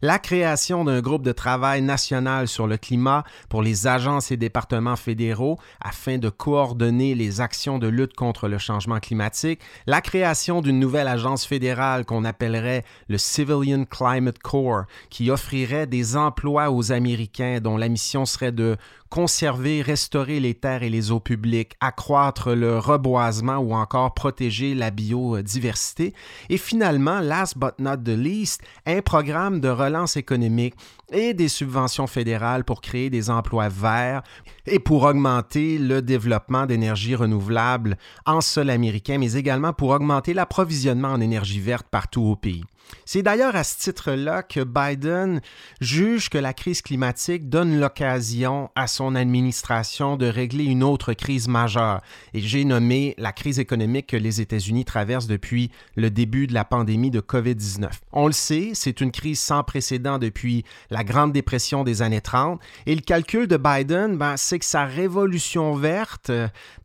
la 0.00 0.20
création 0.20 0.84
d'un 0.84 1.00
groupe 1.00 1.24
de 1.24 1.32
travail 1.32 1.82
national 1.82 2.46
sur 2.46 2.68
le 2.68 2.76
climat 2.76 3.24
pour 3.48 3.62
les 3.62 3.88
agences 3.88 4.30
et 4.30 4.36
départements 4.36 4.94
fédéraux 4.94 5.58
afin 5.80 6.18
de 6.18 6.28
coordonner 6.28 7.16
les 7.16 7.40
actions 7.40 7.80
de 7.80 7.88
lutte 7.88 8.14
contre 8.14 8.46
le 8.46 8.58
changement 8.58 9.00
climatique, 9.00 9.60
la 9.86 10.00
création 10.00 10.60
d'une 10.60 10.78
nouvelle 10.78 11.08
agence 11.08 11.44
fédérale 11.44 12.04
qu'on 12.04 12.24
appellerait 12.24 12.84
le 13.08 13.18
Civilian 13.18 13.84
Climate 13.86 14.38
Corps, 14.38 14.84
qui 15.10 15.32
offrirait 15.32 15.88
des 15.88 16.16
emplois 16.16 16.70
aux 16.70 16.92
Américains 16.92 17.58
dont 17.60 17.76
la 17.76 17.88
mission 17.88 18.24
serait 18.24 18.52
de 18.52 18.76
conserver, 19.10 19.82
restaurer 19.82 20.40
les 20.40 20.54
terres 20.54 20.82
et 20.82 20.90
les 20.90 21.10
eaux 21.10 21.20
publiques, 21.20 21.74
accroître 21.80 22.54
le 22.54 22.78
reboisement 22.78 23.56
ou 23.58 23.74
encore 23.74 24.14
protéger 24.14 24.74
la 24.74 24.90
biodiversité. 24.90 26.14
Et 26.48 26.58
finalement, 26.58 27.20
last 27.20 27.58
but 27.58 27.78
not 27.78 27.98
the 27.98 28.16
least, 28.16 28.62
un 28.86 29.00
programme 29.00 29.60
de 29.60 29.68
relance 29.68 30.16
économique 30.16 30.74
et 31.10 31.34
des 31.34 31.48
subventions 31.48 32.06
fédérales 32.06 32.64
pour 32.64 32.80
créer 32.80 33.10
des 33.10 33.30
emplois 33.30 33.68
verts 33.68 34.22
et 34.66 34.78
pour 34.78 35.04
augmenter 35.04 35.78
le 35.78 36.02
développement 36.02 36.66
d'énergie 36.66 37.14
renouvelable 37.14 37.96
en 38.26 38.40
sol 38.40 38.70
américain, 38.70 39.18
mais 39.18 39.32
également 39.34 39.72
pour 39.72 39.90
augmenter 39.90 40.34
l'approvisionnement 40.34 41.08
en 41.08 41.20
énergie 41.20 41.60
verte 41.60 41.86
partout 41.90 42.22
au 42.22 42.36
pays. 42.36 42.64
C'est 43.04 43.22
d'ailleurs 43.22 43.56
à 43.56 43.64
ce 43.64 43.78
titre-là 43.78 44.42
que 44.42 44.62
Biden 44.62 45.40
juge 45.80 46.28
que 46.28 46.38
la 46.38 46.52
crise 46.52 46.82
climatique 46.82 47.48
donne 47.48 47.80
l'occasion 47.80 48.70
à 48.74 48.86
son 48.86 49.14
administration 49.14 50.16
de 50.16 50.26
régler 50.26 50.64
une 50.64 50.82
autre 50.82 51.12
crise 51.14 51.48
majeure, 51.48 52.00
et 52.34 52.40
j'ai 52.40 52.64
nommé 52.64 53.14
la 53.18 53.32
crise 53.32 53.58
économique 53.58 54.08
que 54.08 54.16
les 54.16 54.40
États-Unis 54.40 54.84
traversent 54.84 55.26
depuis 55.26 55.70
le 55.96 56.10
début 56.10 56.46
de 56.46 56.54
la 56.54 56.64
pandémie 56.64 57.10
de 57.10 57.20
COVID-19. 57.20 57.88
On 58.12 58.26
le 58.26 58.32
sait, 58.32 58.72
c'est 58.74 59.00
une 59.00 59.10
crise 59.10 59.40
sans 59.40 59.62
précédent 59.62 60.18
depuis 60.18 60.64
la 60.90 61.04
Grande 61.04 61.32
Dépression 61.32 61.84
des 61.84 62.02
années 62.02 62.20
30, 62.20 62.60
et 62.86 62.94
le 62.94 63.00
calcul 63.00 63.46
de 63.46 63.56
Biden, 63.56 64.16
ben, 64.16 64.36
c'est 64.36 64.58
que 64.58 64.64
sa 64.64 64.84
révolution 64.84 65.74
verte 65.74 66.30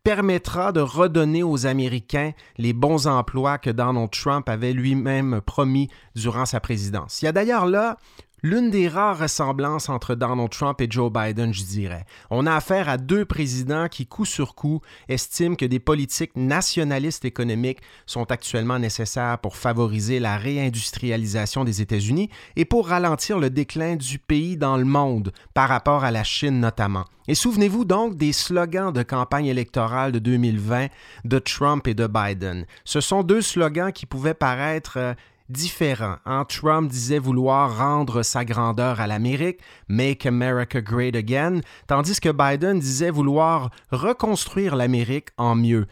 permettra 0.03 0.71
de 0.71 0.81
redonner 0.81 1.43
aux 1.43 1.65
Américains 1.65 2.31
les 2.57 2.73
bons 2.73 3.07
emplois 3.07 3.57
que 3.57 3.69
Donald 3.69 4.11
Trump 4.11 4.49
avait 4.49 4.73
lui-même 4.73 5.41
promis 5.45 5.89
durant 6.15 6.45
sa 6.45 6.59
présidence. 6.59 7.21
Il 7.21 7.25
y 7.25 7.27
a 7.27 7.31
d'ailleurs 7.31 7.65
là 7.65 7.97
l'une 8.43 8.69
des 8.69 8.89
rares 8.89 9.19
ressemblances 9.19 9.87
entre 9.87 10.15
Donald 10.15 10.49
Trump 10.49 10.79
et 10.81 10.87
Joe 10.89 11.11
Biden, 11.11 11.53
je 11.53 11.63
dirais. 11.63 12.05
On 12.29 12.45
a 12.45 12.53
affaire 12.53 12.89
à 12.89 12.97
deux 12.97 13.23
présidents 13.23 13.87
qui, 13.87 14.05
coup 14.05 14.25
sur 14.25 14.53
coup, 14.53 14.81
estiment 15.07 15.55
que 15.55 15.65
des 15.65 15.79
politiques 15.79 16.35
nationalistes 16.35 17.23
économiques 17.25 17.79
sont 18.05 18.29
actuellement 18.31 18.79
nécessaires 18.79 19.39
pour 19.39 19.55
favoriser 19.55 20.19
la 20.19 20.37
réindustrialisation 20.37 21.63
des 21.63 21.81
États-Unis 21.81 22.29
et 22.57 22.65
pour 22.65 22.89
ralentir 22.89 23.39
le 23.39 23.49
déclin 23.49 23.95
du 23.95 24.19
pays 24.19 24.57
dans 24.57 24.75
le 24.75 24.85
monde, 24.85 25.31
par 25.53 25.69
rapport 25.69 26.03
à 26.03 26.11
la 26.11 26.25
Chine 26.25 26.59
notamment. 26.59 27.05
Et 27.29 27.35
souvenez-vous 27.35 27.85
donc 27.85 28.17
des 28.17 28.33
slogans 28.33 28.91
de 28.91 29.01
campagne 29.01 29.45
électorale 29.45 30.11
de 30.11 30.19
2020 30.19 30.87
de 31.23 31.39
Trump 31.39 31.87
et 31.87 31.93
de 31.93 32.05
Biden. 32.05 32.65
Ce 32.83 32.99
sont 32.99 33.23
deux 33.23 33.41
slogans 33.41 33.93
qui 33.93 34.05
pouvaient 34.05 34.33
paraître 34.33 34.97
euh, 34.97 35.13
différent. 35.53 36.17
Hein? 36.25 36.45
Trump 36.49 36.89
disait 36.89 37.19
vouloir 37.19 37.77
rendre 37.77 38.23
sa 38.23 38.43
grandeur 38.43 38.99
à 38.99 39.07
l'Amérique, 39.07 39.59
Make 39.87 40.25
America 40.25 40.81
Great 40.81 41.15
Again, 41.15 41.61
tandis 41.87 42.19
que 42.19 42.29
Biden 42.29 42.79
disait 42.79 43.11
vouloir 43.11 43.69
reconstruire 43.91 44.75
l'Amérique 44.75 45.29
en 45.37 45.55
mieux. 45.55 45.87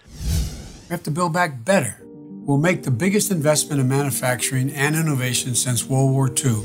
We 0.90 0.92
have 0.92 1.04
to 1.04 1.12
build 1.12 1.32
back 1.32 1.64
better. 1.64 1.94
We'll 2.46 2.60
make 2.60 2.82
the 2.82 2.92
biggest 2.92 3.32
investment 3.32 3.80
in 3.80 3.88
manufacturing 3.88 4.72
and 4.76 4.96
innovation 4.96 5.54
since 5.56 5.88
World 5.88 6.12
War 6.12 6.28
II. 6.28 6.64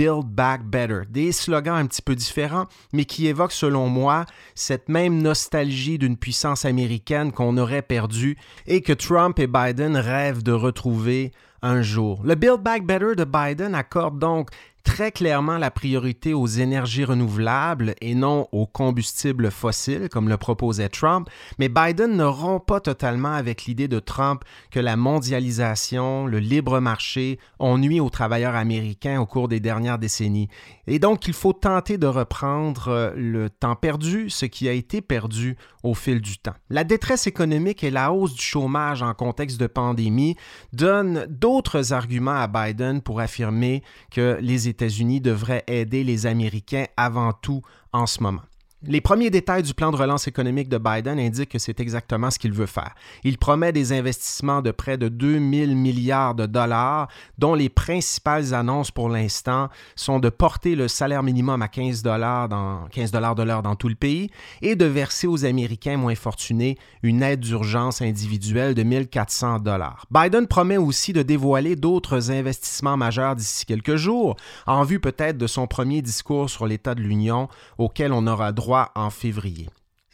Build 0.00 0.26
Back 0.26 0.64
Better. 0.64 1.02
Des 1.08 1.32
slogans 1.32 1.74
un 1.74 1.86
petit 1.86 2.02
peu 2.02 2.14
différents, 2.14 2.66
mais 2.92 3.04
qui 3.04 3.26
évoquent, 3.26 3.52
selon 3.52 3.88
moi, 3.88 4.24
cette 4.54 4.88
même 4.88 5.20
nostalgie 5.20 5.98
d'une 5.98 6.16
puissance 6.16 6.64
américaine 6.64 7.32
qu'on 7.32 7.58
aurait 7.58 7.82
perdue 7.82 8.36
et 8.66 8.80
que 8.80 8.92
Trump 8.92 9.38
et 9.38 9.46
Biden 9.46 9.96
rêvent 9.96 10.42
de 10.42 10.52
retrouver 10.52 11.32
un 11.62 11.82
jour. 11.82 12.20
Le 12.24 12.34
Build 12.34 12.60
Back 12.60 12.84
Better 12.84 13.14
de 13.16 13.24
Biden 13.24 13.74
accorde 13.74 14.18
donc 14.18 14.50
très 14.82 15.12
clairement 15.12 15.58
la 15.58 15.70
priorité 15.70 16.34
aux 16.34 16.46
énergies 16.46 17.04
renouvelables 17.04 17.94
et 18.00 18.14
non 18.14 18.48
aux 18.52 18.66
combustibles 18.66 19.50
fossiles, 19.50 20.08
comme 20.10 20.28
le 20.28 20.36
proposait 20.36 20.88
Trump, 20.88 21.28
mais 21.58 21.68
Biden 21.68 22.16
ne 22.16 22.24
rompt 22.24 22.64
pas 22.66 22.80
totalement 22.80 23.32
avec 23.32 23.64
l'idée 23.64 23.88
de 23.88 23.98
Trump 23.98 24.42
que 24.70 24.80
la 24.80 24.96
mondialisation, 24.96 26.26
le 26.26 26.38
libre 26.38 26.80
marché 26.80 27.38
ont 27.58 27.78
nuit 27.78 28.00
aux 28.00 28.10
travailleurs 28.10 28.54
américains 28.54 29.20
au 29.20 29.26
cours 29.26 29.48
des 29.48 29.60
dernières 29.60 29.98
décennies. 29.98 30.48
Et 30.86 30.98
donc, 30.98 31.28
il 31.28 31.34
faut 31.34 31.52
tenter 31.52 31.98
de 31.98 32.06
reprendre 32.06 32.88
euh, 32.88 33.12
le 33.14 33.48
temps 33.48 33.76
perdu, 33.76 34.28
ce 34.28 34.44
qui 34.44 34.68
a 34.68 34.72
été 34.72 35.00
perdu 35.00 35.56
au 35.82 35.94
fil 35.94 36.20
du 36.20 36.36
temps. 36.38 36.54
La 36.68 36.84
détresse 36.84 37.26
économique 37.26 37.84
et 37.84 37.90
la 37.90 38.12
hausse 38.12 38.34
du 38.34 38.42
chômage 38.42 39.02
en 39.02 39.14
contexte 39.14 39.60
de 39.60 39.66
pandémie 39.66 40.36
donnent 40.72 41.26
d'autres 41.28 41.92
arguments 41.92 42.40
à 42.40 42.48
Biden 42.48 43.02
pour 43.02 43.20
affirmer 43.20 43.82
que 44.10 44.38
les 44.40 44.68
États-Unis 44.70 45.20
devraient 45.20 45.64
aider 45.66 46.02
les 46.02 46.26
Américains 46.26 46.86
avant 46.96 47.32
tout 47.32 47.62
en 47.92 48.06
ce 48.06 48.22
moment. 48.22 48.42
Les 48.86 49.02
premiers 49.02 49.28
détails 49.28 49.62
du 49.62 49.74
plan 49.74 49.90
de 49.90 49.96
relance 49.96 50.26
économique 50.26 50.70
de 50.70 50.78
Biden 50.78 51.18
indiquent 51.18 51.50
que 51.50 51.58
c'est 51.58 51.80
exactement 51.80 52.30
ce 52.30 52.38
qu'il 52.38 52.54
veut 52.54 52.64
faire. 52.64 52.94
Il 53.24 53.36
promet 53.36 53.72
des 53.72 53.92
investissements 53.92 54.62
de 54.62 54.70
près 54.70 54.96
de 54.96 55.08
2 55.08 55.32
000 55.32 55.74
milliards 55.74 56.34
de 56.34 56.46
dollars, 56.46 57.08
dont 57.36 57.54
les 57.54 57.68
principales 57.68 58.54
annonces 58.54 58.90
pour 58.90 59.10
l'instant 59.10 59.68
sont 59.96 60.18
de 60.18 60.30
porter 60.30 60.76
le 60.76 60.88
salaire 60.88 61.22
minimum 61.22 61.60
à 61.60 61.68
15 61.68 62.02
dollars 62.02 62.48
dans 62.48 62.86
15 62.90 63.10
dollars 63.10 63.34
de 63.34 63.42
l'heure 63.42 63.62
dans 63.62 63.76
tout 63.76 63.90
le 63.90 63.94
pays 63.96 64.30
et 64.62 64.76
de 64.76 64.86
verser 64.86 65.26
aux 65.26 65.44
Américains 65.44 65.98
moins 65.98 66.14
fortunés 66.14 66.78
une 67.02 67.22
aide 67.22 67.40
d'urgence 67.40 68.00
individuelle 68.00 68.72
de 68.72 68.82
1 68.82 69.04
400 69.04 69.58
dollars. 69.58 70.06
Biden 70.10 70.46
promet 70.46 70.78
aussi 70.78 71.12
de 71.12 71.20
dévoiler 71.20 71.76
d'autres 71.76 72.30
investissements 72.30 72.96
majeurs 72.96 73.36
d'ici 73.36 73.66
quelques 73.66 73.96
jours, 73.96 74.36
en 74.66 74.84
vue 74.84 75.00
peut-être 75.00 75.36
de 75.36 75.46
son 75.46 75.66
premier 75.66 76.00
discours 76.00 76.48
sur 76.48 76.66
l'état 76.66 76.94
de 76.94 77.02
l'Union 77.02 77.50
auquel 77.76 78.14
on 78.14 78.26
aura 78.26 78.52
droit 78.52 78.69
en 78.72 79.10
février. 79.10 79.68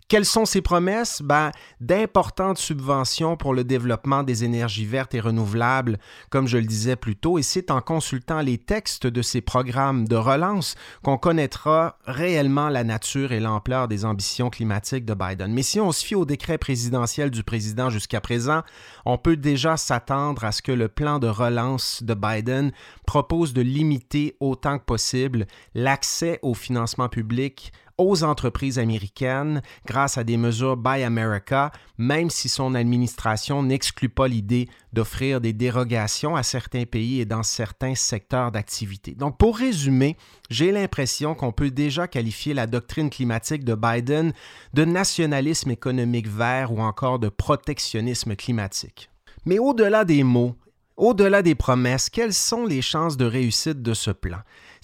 Quelles 0.09 0.25
sont 0.25 0.45
ces 0.45 0.63
promesses? 0.63 1.21
Ben, 1.21 1.51
D'importantes 1.81 2.59
subventions 2.59 3.37
pour 3.37 3.55
le 3.55 3.65
développement 3.65 4.23
des 4.23 4.45
énergies 4.45 4.87
vertes 4.87 5.15
et 5.17 5.21
renouvelables, 5.21 5.99
comme 6.31 6.47
je 6.47 6.59
le 6.59 6.65
disais 6.65 6.95
plus 6.95 7.17
tôt, 7.17 7.39
et 7.39 7.43
c'est 7.43 7.73
en 7.73 7.81
consultant 7.81 8.41
les 8.41 8.57
textes 8.57 9.09
de 9.09 9.21
ces 9.21 9.41
programmes 9.41 10.07
de 10.07 10.15
relance 10.15 10.77
qu'on 11.03 11.19
connaîtra 11.19 11.99
réellement 12.07 12.69
la 12.69 12.85
nature 12.85 13.33
et 13.33 13.41
l'ampleur 13.41 13.89
des 13.89 14.05
ambitions 14.05 14.49
climatiques 14.49 15.07
de 15.07 15.15
Biden. 15.15 15.53
Mais 15.53 15.65
si 15.65 15.81
on 15.81 15.91
se 15.91 16.05
fie 16.05 16.15
au 16.15 16.25
décret 16.25 16.57
présidentiel 16.57 17.33
du 17.33 17.43
président 17.43 17.91
jusqu'à 17.91 18.21
présent, 18.21 18.63
on 19.07 19.19
peut 19.19 19.37
déjà 19.37 19.77
s'attendre 19.77 20.45
à 20.45 20.53
ce 20.53 20.63
que 20.63 20.73
le 20.73 20.87
plan 20.87 21.19
de 21.19 21.27
relance 21.27 22.05
de 22.05 22.15
Biden 22.15 22.71
propose 23.07 23.53
de 23.55 23.63
limiter 23.63 24.37
autant 24.39 24.79
que 24.79 24.85
possible 24.85 25.47
l'accès 25.75 26.39
au 26.43 26.55
financement 26.55 27.09
public 27.09 27.73
aux 27.99 28.25
entreprises 28.25 28.79
américaines 28.79 29.63
grâce 29.87 30.19
à 30.19 30.25
des 30.25 30.37
mesures 30.37 30.77
Buy 30.77 31.03
America, 31.03 31.73
même 31.99 32.31
si 32.31 32.49
son 32.49 32.75
administration 32.75 33.63
n'exclut 33.63 34.09
pas 34.09 34.29
l'idée 34.29 34.69
d'offrir 34.93 35.41
des 35.41 35.53
dérogations 35.53 36.37
à 36.37 36.43
certains 36.43 36.85
pays 36.85 37.21
et 37.21 37.25
dans 37.25 37.43
certains 37.43 37.95
secteurs 37.95 38.53
d'activité. 38.53 39.13
Donc, 39.15 39.39
pour 39.39 39.57
résumer, 39.57 40.17
j'ai 40.51 40.73
l'impression 40.73 41.35
qu'on 41.35 41.53
peut 41.53 41.71
déjà 41.71 42.07
qualifier 42.07 42.55
la 42.55 42.67
doctrine 42.67 43.11
climatique 43.11 43.65
de 43.65 43.75
Biden 43.75 44.33
de 44.75 44.85
nationalisme 44.85 45.71
économique 45.71 46.29
vert 46.29 46.73
ou 46.73 46.81
encore 46.81 47.19
de 47.19 47.29
protectionnisme 47.29 48.37
climatique. 48.37 49.11
Mais 49.45 49.59
au-delà 49.59 50.05
des 50.05 50.23
mots, 50.23 50.57
au-delà 50.97 51.43
des 51.43 51.55
promesses, 51.55 52.11
quelles 52.11 52.33
sont 52.33 52.67
les 52.67 52.83
chances 52.83 53.17
de 53.17 53.27
réussite 53.27 53.83
de 53.83 53.95
ce 53.95 54.11
plan? 54.11 54.39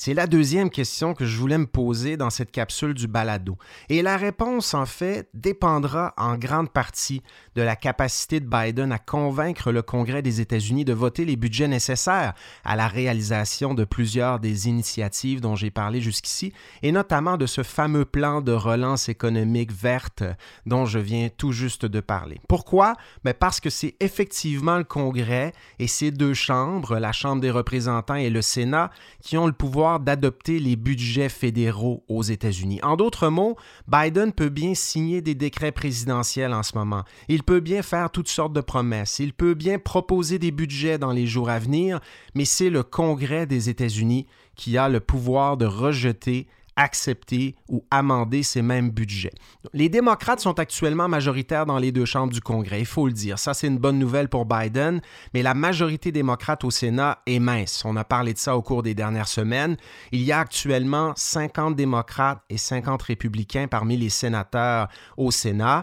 C'est 0.04 0.14
la 0.14 0.26
deuxième 0.26 0.68
question 0.68 1.14
que 1.14 1.24
je 1.24 1.38
voulais 1.38 1.58
me 1.58 1.66
poser 1.68 2.16
dans 2.16 2.28
cette 2.28 2.50
capsule 2.50 2.92
du 2.92 3.06
balado. 3.06 3.56
Et 3.88 4.02
la 4.02 4.16
réponse, 4.16 4.74
en 4.74 4.84
fait, 4.84 5.28
dépendra 5.32 6.12
en 6.16 6.36
grande 6.36 6.70
partie 6.70 7.22
de 7.54 7.62
la 7.62 7.76
capacité 7.76 8.40
de 8.40 8.48
Biden 8.48 8.90
à 8.90 8.98
convaincre 8.98 9.70
le 9.70 9.80
Congrès 9.80 10.20
des 10.20 10.40
États-Unis 10.40 10.84
de 10.84 10.92
voter 10.92 11.24
les 11.24 11.36
budgets 11.36 11.68
nécessaires 11.68 12.34
à 12.64 12.74
la 12.74 12.88
réalisation 12.88 13.74
de 13.74 13.84
plusieurs 13.84 14.40
des 14.40 14.66
initiatives 14.66 15.40
dont 15.40 15.54
j'ai 15.54 15.70
parlé 15.70 16.00
jusqu'ici, 16.00 16.52
et 16.82 16.90
notamment 16.90 17.36
de 17.36 17.46
ce 17.46 17.62
fameux 17.62 18.04
plan 18.04 18.40
de 18.40 18.50
relance 18.50 19.08
économique 19.08 19.70
verte 19.70 20.24
dont 20.66 20.84
je 20.84 20.98
viens 20.98 21.28
tout 21.28 21.52
juste 21.52 21.86
de 21.86 22.00
parler. 22.00 22.40
Pourquoi? 22.48 22.96
Ben, 23.22 23.34
parce 23.34 23.60
que 23.60 23.70
c'est 23.70 23.94
effectivement 24.00 24.78
le 24.78 24.84
Congrès 24.84 25.52
et 25.78 25.86
ces 25.86 26.10
deux 26.10 26.34
chambres, 26.34 26.98
la 26.98 27.12
Chambre 27.12 27.40
des 27.40 27.52
représentants 27.52 28.16
et 28.16 28.30
le 28.30 28.42
Sénat, 28.42 28.90
qui 29.22 29.38
ont 29.38 29.46
le 29.46 29.52
pouvoir 29.52 29.91
d'adopter 30.00 30.58
les 30.58 30.76
budgets 30.76 31.28
fédéraux 31.28 32.04
aux 32.08 32.22
États-Unis. 32.22 32.80
En 32.82 32.96
d'autres 32.96 33.28
mots, 33.28 33.56
Biden 33.88 34.32
peut 34.32 34.48
bien 34.48 34.74
signer 34.74 35.22
des 35.22 35.34
décrets 35.34 35.72
présidentiels 35.72 36.52
en 36.52 36.62
ce 36.62 36.76
moment. 36.76 37.04
Il 37.28 37.42
peut 37.42 37.60
bien 37.60 37.82
faire 37.82 38.10
toutes 38.10 38.28
sortes 38.28 38.52
de 38.52 38.60
promesses. 38.60 39.18
Il 39.18 39.32
peut 39.32 39.54
bien 39.54 39.78
proposer 39.78 40.38
des 40.38 40.50
budgets 40.50 40.98
dans 40.98 41.12
les 41.12 41.26
jours 41.26 41.50
à 41.50 41.58
venir, 41.58 42.00
mais 42.34 42.44
c'est 42.44 42.70
le 42.70 42.82
Congrès 42.82 43.46
des 43.46 43.68
États-Unis 43.68 44.26
qui 44.56 44.76
a 44.78 44.88
le 44.88 45.00
pouvoir 45.00 45.56
de 45.56 45.66
rejeter 45.66 46.46
accepter 46.76 47.56
ou 47.68 47.84
amender 47.90 48.42
ces 48.42 48.62
mêmes 48.62 48.90
budgets. 48.90 49.32
Les 49.72 49.88
démocrates 49.88 50.40
sont 50.40 50.58
actuellement 50.58 51.08
majoritaires 51.08 51.66
dans 51.66 51.78
les 51.78 51.92
deux 51.92 52.04
chambres 52.04 52.32
du 52.32 52.40
Congrès, 52.40 52.80
il 52.80 52.86
faut 52.86 53.06
le 53.06 53.12
dire. 53.12 53.38
Ça, 53.38 53.54
c'est 53.54 53.66
une 53.66 53.78
bonne 53.78 53.98
nouvelle 53.98 54.28
pour 54.28 54.46
Biden, 54.46 55.00
mais 55.34 55.42
la 55.42 55.54
majorité 55.54 56.12
démocrate 56.12 56.64
au 56.64 56.70
Sénat 56.70 57.18
est 57.26 57.38
mince. 57.38 57.84
On 57.84 57.96
a 57.96 58.04
parlé 58.04 58.32
de 58.32 58.38
ça 58.38 58.56
au 58.56 58.62
cours 58.62 58.82
des 58.82 58.94
dernières 58.94 59.28
semaines. 59.28 59.76
Il 60.12 60.22
y 60.22 60.32
a 60.32 60.40
actuellement 60.40 61.12
50 61.16 61.76
démocrates 61.76 62.42
et 62.48 62.58
50 62.58 63.02
républicains 63.02 63.68
parmi 63.68 63.96
les 63.96 64.10
sénateurs 64.10 64.88
au 65.16 65.30
Sénat. 65.30 65.82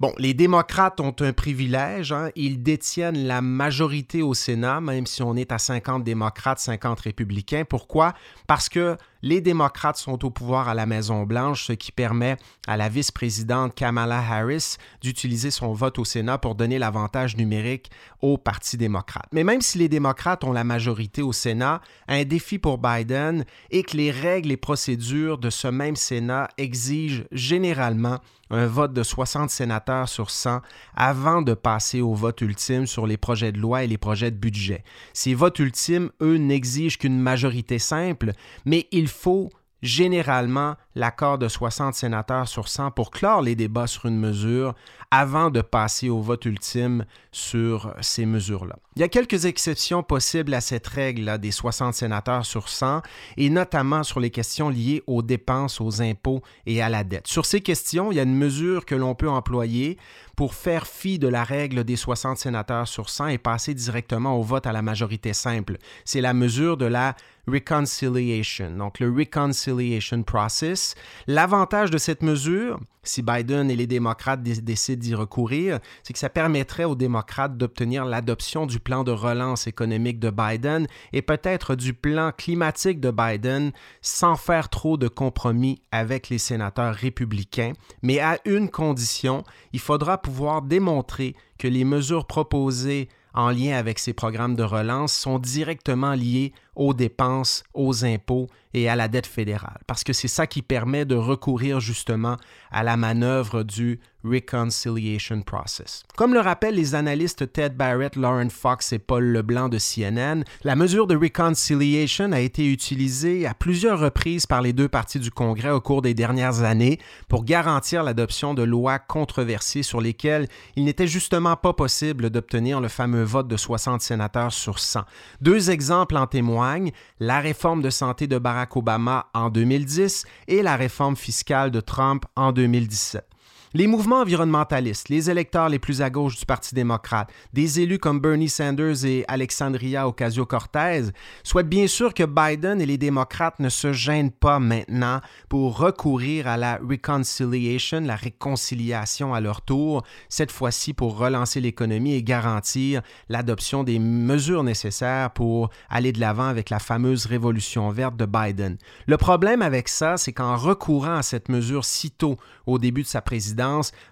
Bon, 0.00 0.14
les 0.16 0.32
démocrates 0.32 0.98
ont 1.00 1.14
un 1.20 1.34
privilège, 1.34 2.10
hein. 2.12 2.30
ils 2.34 2.62
détiennent 2.62 3.26
la 3.26 3.42
majorité 3.42 4.22
au 4.22 4.32
Sénat, 4.32 4.80
même 4.80 5.04
si 5.04 5.22
on 5.22 5.36
est 5.36 5.52
à 5.52 5.58
50 5.58 6.02
démocrates, 6.02 6.58
50 6.58 7.00
républicains. 7.00 7.64
Pourquoi? 7.68 8.14
Parce 8.46 8.70
que 8.70 8.96
les 9.22 9.40
démocrates 9.40 9.96
sont 9.96 10.24
au 10.24 10.30
pouvoir 10.30 10.68
à 10.68 10.74
la 10.74 10.86
Maison-Blanche, 10.86 11.66
ce 11.66 11.72
qui 11.72 11.92
permet 11.92 12.36
à 12.66 12.76
la 12.76 12.88
vice-présidente 12.88 13.74
Kamala 13.74 14.18
Harris 14.18 14.76
d'utiliser 15.00 15.50
son 15.50 15.72
vote 15.72 15.98
au 15.98 16.04
Sénat 16.04 16.38
pour 16.38 16.54
donner 16.54 16.78
l'avantage 16.78 17.36
numérique 17.36 17.90
au 18.20 18.38
Parti 18.38 18.76
démocrate. 18.76 19.26
Mais 19.32 19.44
même 19.44 19.60
si 19.60 19.78
les 19.78 19.88
démocrates 19.88 20.44
ont 20.44 20.52
la 20.52 20.64
majorité 20.64 21.22
au 21.22 21.32
Sénat, 21.32 21.80
un 22.08 22.24
défi 22.24 22.58
pour 22.58 22.78
Biden 22.78 23.44
est 23.70 23.82
que 23.82 23.96
les 23.96 24.10
règles 24.10 24.52
et 24.52 24.56
procédures 24.56 25.38
de 25.38 25.50
ce 25.50 25.68
même 25.68 25.96
Sénat 25.96 26.48
exigent 26.58 27.24
généralement 27.32 28.18
un 28.50 28.66
vote 28.66 28.92
de 28.92 29.02
60 29.02 29.48
sénateurs 29.48 30.08
sur 30.08 30.30
100 30.30 30.60
avant 30.96 31.40
de 31.40 31.54
passer 31.54 32.00
au 32.00 32.14
vote 32.14 32.40
ultime 32.40 32.86
sur 32.86 33.06
les 33.06 33.16
projets 33.16 33.52
de 33.52 33.58
loi 33.58 33.84
et 33.84 33.86
les 33.86 33.98
projets 33.98 34.30
de 34.30 34.36
budget. 34.36 34.82
Ces 35.12 35.34
votes 35.34 35.58
ultimes, 35.60 36.10
eux, 36.20 36.36
n'exigent 36.36 36.98
qu'une 36.98 37.18
majorité 37.18 37.78
simple, 37.78 38.32
mais 38.64 38.88
faut 39.10 39.50
généralement 39.82 40.76
l'accord 40.94 41.38
de 41.38 41.48
60 41.48 41.94
sénateurs 41.94 42.48
sur 42.48 42.68
100 42.68 42.90
pour 42.90 43.10
clore 43.10 43.42
les 43.42 43.54
débats 43.54 43.86
sur 43.86 44.06
une 44.06 44.18
mesure 44.18 44.74
avant 45.10 45.50
de 45.50 45.60
passer 45.60 46.08
au 46.08 46.20
vote 46.20 46.44
ultime 46.44 47.04
sur 47.32 47.94
ces 48.00 48.26
mesures-là. 48.26 48.76
Il 48.96 49.00
y 49.00 49.04
a 49.04 49.08
quelques 49.08 49.46
exceptions 49.46 50.02
possibles 50.02 50.54
à 50.54 50.60
cette 50.60 50.86
règle 50.86 51.38
des 51.38 51.50
60 51.50 51.94
sénateurs 51.94 52.44
sur 52.44 52.68
100 52.68 53.02
et 53.36 53.50
notamment 53.50 54.02
sur 54.02 54.20
les 54.20 54.30
questions 54.30 54.68
liées 54.68 55.02
aux 55.06 55.22
dépenses, 55.22 55.80
aux 55.80 56.02
impôts 56.02 56.42
et 56.66 56.82
à 56.82 56.88
la 56.88 57.02
dette. 57.02 57.26
Sur 57.26 57.46
ces 57.46 57.60
questions, 57.60 58.12
il 58.12 58.16
y 58.16 58.20
a 58.20 58.24
une 58.24 58.36
mesure 58.36 58.84
que 58.84 58.94
l'on 58.94 59.14
peut 59.14 59.30
employer 59.30 59.96
pour 60.36 60.54
faire 60.54 60.86
fi 60.86 61.18
de 61.18 61.28
la 61.28 61.44
règle 61.44 61.84
des 61.84 61.96
60 61.96 62.38
sénateurs 62.38 62.88
sur 62.88 63.08
100 63.10 63.28
et 63.28 63.38
passer 63.38 63.74
directement 63.74 64.38
au 64.38 64.42
vote 64.42 64.66
à 64.66 64.72
la 64.72 64.82
majorité 64.82 65.32
simple. 65.32 65.76
C'est 66.04 66.20
la 66.20 66.34
mesure 66.34 66.76
de 66.76 66.86
la 66.86 67.14
reconciliation, 67.46 68.70
donc 68.76 69.00
le 69.00 69.10
reconciliation 69.10 70.22
process. 70.22 70.94
L'avantage 71.26 71.90
de 71.90 71.98
cette 71.98 72.22
mesure, 72.22 72.80
si 73.02 73.22
Biden 73.22 73.70
et 73.70 73.76
les 73.76 73.86
démocrates 73.86 74.42
décident 74.42 75.00
d'y 75.00 75.14
recourir, 75.14 75.80
c'est 76.02 76.12
que 76.12 76.18
ça 76.18 76.28
permettrait 76.28 76.84
aux 76.84 76.94
démocrates 76.94 77.56
d'obtenir 77.56 78.04
l'adoption 78.04 78.66
du 78.66 78.78
plan 78.78 79.04
de 79.04 79.10
relance 79.10 79.66
économique 79.66 80.18
de 80.18 80.30
Biden 80.30 80.86
et 81.12 81.22
peut-être 81.22 81.74
du 81.74 81.94
plan 81.94 82.32
climatique 82.36 83.00
de 83.00 83.10
Biden 83.10 83.72
sans 84.02 84.36
faire 84.36 84.68
trop 84.68 84.96
de 84.96 85.08
compromis 85.08 85.82
avec 85.92 86.28
les 86.28 86.38
sénateurs 86.38 86.94
républicains, 86.94 87.72
mais 88.02 88.20
à 88.20 88.38
une 88.44 88.68
condition, 88.68 89.44
il 89.72 89.80
faudra 89.80 90.18
pouvoir 90.18 90.62
démontrer 90.62 91.34
que 91.58 91.68
les 91.68 91.84
mesures 91.84 92.26
proposées 92.26 93.08
en 93.34 93.50
lien 93.50 93.76
avec 93.76 93.98
ces 93.98 94.12
programmes 94.12 94.56
de 94.56 94.62
relance 94.62 95.12
sont 95.12 95.38
directement 95.38 96.12
liées 96.12 96.52
aux 96.80 96.94
dépenses, 96.94 97.62
aux 97.74 98.06
impôts 98.06 98.48
et 98.72 98.88
à 98.88 98.96
la 98.96 99.08
dette 99.08 99.26
fédérale, 99.26 99.80
parce 99.86 100.02
que 100.02 100.14
c'est 100.14 100.28
ça 100.28 100.46
qui 100.46 100.62
permet 100.62 101.04
de 101.04 101.14
recourir 101.14 101.78
justement 101.78 102.36
à 102.70 102.82
la 102.82 102.96
manœuvre 102.96 103.64
du 103.64 104.00
reconciliation 104.22 105.40
process. 105.42 106.04
Comme 106.16 106.34
le 106.34 106.40
rappellent 106.40 106.74
les 106.74 106.94
analystes 106.94 107.52
Ted 107.52 107.74
Barrett, 107.74 108.16
Lauren 108.16 108.50
Fox 108.50 108.92
et 108.92 108.98
Paul 108.98 109.24
Leblanc 109.24 109.68
de 109.68 109.78
CNN, 109.78 110.44
la 110.62 110.76
mesure 110.76 111.06
de 111.06 111.16
reconciliation 111.16 112.32
a 112.32 112.40
été 112.40 112.70
utilisée 112.70 113.46
à 113.46 113.54
plusieurs 113.54 113.98
reprises 113.98 114.46
par 114.46 114.60
les 114.60 114.74
deux 114.74 114.88
parties 114.88 115.20
du 115.20 115.30
Congrès 115.30 115.70
au 115.70 115.80
cours 115.80 116.02
des 116.02 116.14
dernières 116.14 116.62
années 116.62 116.98
pour 117.28 117.44
garantir 117.44 118.02
l'adoption 118.02 118.52
de 118.52 118.62
lois 118.62 118.98
controversées 118.98 119.82
sur 119.82 120.00
lesquelles 120.00 120.48
il 120.76 120.84
n'était 120.84 121.06
justement 121.06 121.56
pas 121.56 121.72
possible 121.72 122.30
d'obtenir 122.30 122.80
le 122.80 122.88
fameux 122.88 123.24
vote 123.24 123.48
de 123.48 123.56
60 123.56 124.02
sénateurs 124.02 124.52
sur 124.52 124.78
100. 124.78 125.00
Deux 125.40 125.70
exemples 125.70 126.16
en 126.16 126.26
témoignent, 126.26 126.69
la 127.18 127.40
réforme 127.40 127.82
de 127.82 127.90
santé 127.90 128.26
de 128.26 128.38
Barack 128.38 128.76
Obama 128.76 129.26
en 129.34 129.50
2010 129.50 130.24
et 130.48 130.62
la 130.62 130.76
réforme 130.76 131.16
fiscale 131.16 131.70
de 131.70 131.80
Trump 131.80 132.24
en 132.36 132.52
2017. 132.52 133.24
Les 133.72 133.86
mouvements 133.86 134.22
environnementalistes, 134.22 135.10
les 135.10 135.30
électeurs 135.30 135.68
les 135.68 135.78
plus 135.78 136.02
à 136.02 136.10
gauche 136.10 136.36
du 136.36 136.44
Parti 136.44 136.74
démocrate, 136.74 137.30
des 137.52 137.78
élus 137.78 138.00
comme 138.00 138.18
Bernie 138.18 138.48
Sanders 138.48 139.04
et 139.04 139.24
Alexandria 139.28 140.08
Ocasio-Cortez 140.08 141.10
souhaitent 141.44 141.68
bien 141.68 141.86
sûr 141.86 142.12
que 142.12 142.24
Biden 142.24 142.80
et 142.80 142.86
les 142.86 142.98
démocrates 142.98 143.60
ne 143.60 143.68
se 143.68 143.92
gênent 143.92 144.32
pas 144.32 144.58
maintenant 144.58 145.20
pour 145.48 145.78
recourir 145.78 146.48
à 146.48 146.56
la 146.56 146.78
reconciliation, 146.78 148.00
la 148.00 148.16
réconciliation 148.16 149.34
à 149.34 149.40
leur 149.40 149.62
tour, 149.62 150.02
cette 150.28 150.50
fois-ci 150.50 150.92
pour 150.92 151.16
relancer 151.16 151.60
l'économie 151.60 152.14
et 152.14 152.24
garantir 152.24 153.02
l'adoption 153.28 153.84
des 153.84 154.00
mesures 154.00 154.64
nécessaires 154.64 155.30
pour 155.30 155.70
aller 155.88 156.10
de 156.10 156.18
l'avant 156.18 156.48
avec 156.48 156.70
la 156.70 156.80
fameuse 156.80 157.26
révolution 157.26 157.88
verte 157.90 158.16
de 158.16 158.26
Biden. 158.26 158.78
Le 159.06 159.16
problème 159.16 159.62
avec 159.62 159.88
ça, 159.88 160.16
c'est 160.16 160.32
qu'en 160.32 160.56
recourant 160.56 161.18
à 161.18 161.22
cette 161.22 161.48
mesure 161.48 161.84
si 161.84 162.10
tôt 162.10 162.36
au 162.66 162.80
début 162.80 163.02
de 163.02 163.06
sa 163.06 163.22
présidence, 163.22 163.59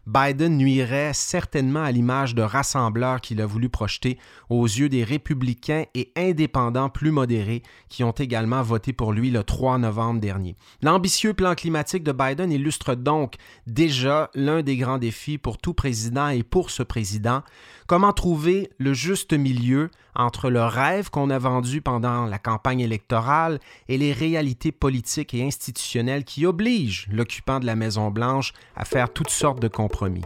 Biden 0.07 0.57
nuirait 0.57 1.13
certainement 1.15 1.83
à 1.83 1.93
l'image 1.93 2.35
de 2.35 2.43
rassembleur 2.43 3.21
qu'il 3.21 3.41
a 3.41 3.47
voulu 3.47 3.69
projeter 3.69 4.19
aux 4.49 4.65
yeux 4.65 4.89
des 4.89 5.05
républicains 5.05 5.85
et 5.95 6.13
indépendants 6.17 6.89
plus 6.89 7.11
modérés 7.11 7.63
qui 7.89 8.05
ont 8.05 8.13
également 8.13 8.63
voté 8.63 8.93
pour 8.93 9.13
lui 9.13 9.31
le 9.31 9.43
3 9.43 9.79
novembre 9.79 10.21
dernier. 10.21 10.57
L'ambitieux 10.83 11.35
plan 11.35 11.55
climatique 11.55 12.05
de 12.05 12.13
Biden 12.13 12.53
illustre 12.53 12.95
donc 12.95 13.35
déjà 13.67 14.31
l'un 14.35 14.63
des 14.63 14.77
grands 14.77 14.99
défis 14.99 15.39
pour 15.39 15.59
tout 15.59 15.75
président 15.75 16.29
et 16.29 16.43
pour 16.43 16.71
ce 16.71 16.83
président, 16.83 17.43
comment 17.89 18.13
trouver 18.13 18.71
le 18.79 18.93
juste 18.93 19.33
milieu 19.33 19.91
entre 20.15 20.51
le 20.51 20.63
rêve 20.63 21.11
qu'on 21.11 21.31
a 21.31 21.39
vendu 21.39 21.81
pendant 21.81 22.27
la 22.27 22.39
campagne 22.39 22.81
électorale 22.81 23.59
et 23.89 23.99
les 23.99 24.13
réalités 24.13 24.73
politiques 24.73 25.35
et 25.35 25.45
institutionnelles 25.45 26.25
qui 26.25 26.47
obligent 26.47 27.09
l'occupant 27.11 27.59
de 27.59 27.67
la 27.67 27.75
Maison-Blanche 27.75 28.53
à 28.77 28.85
faire 28.85 29.11
toutes 29.13 29.31
sortes 29.31 29.61
de 29.61 29.69
compromis? 29.69 30.25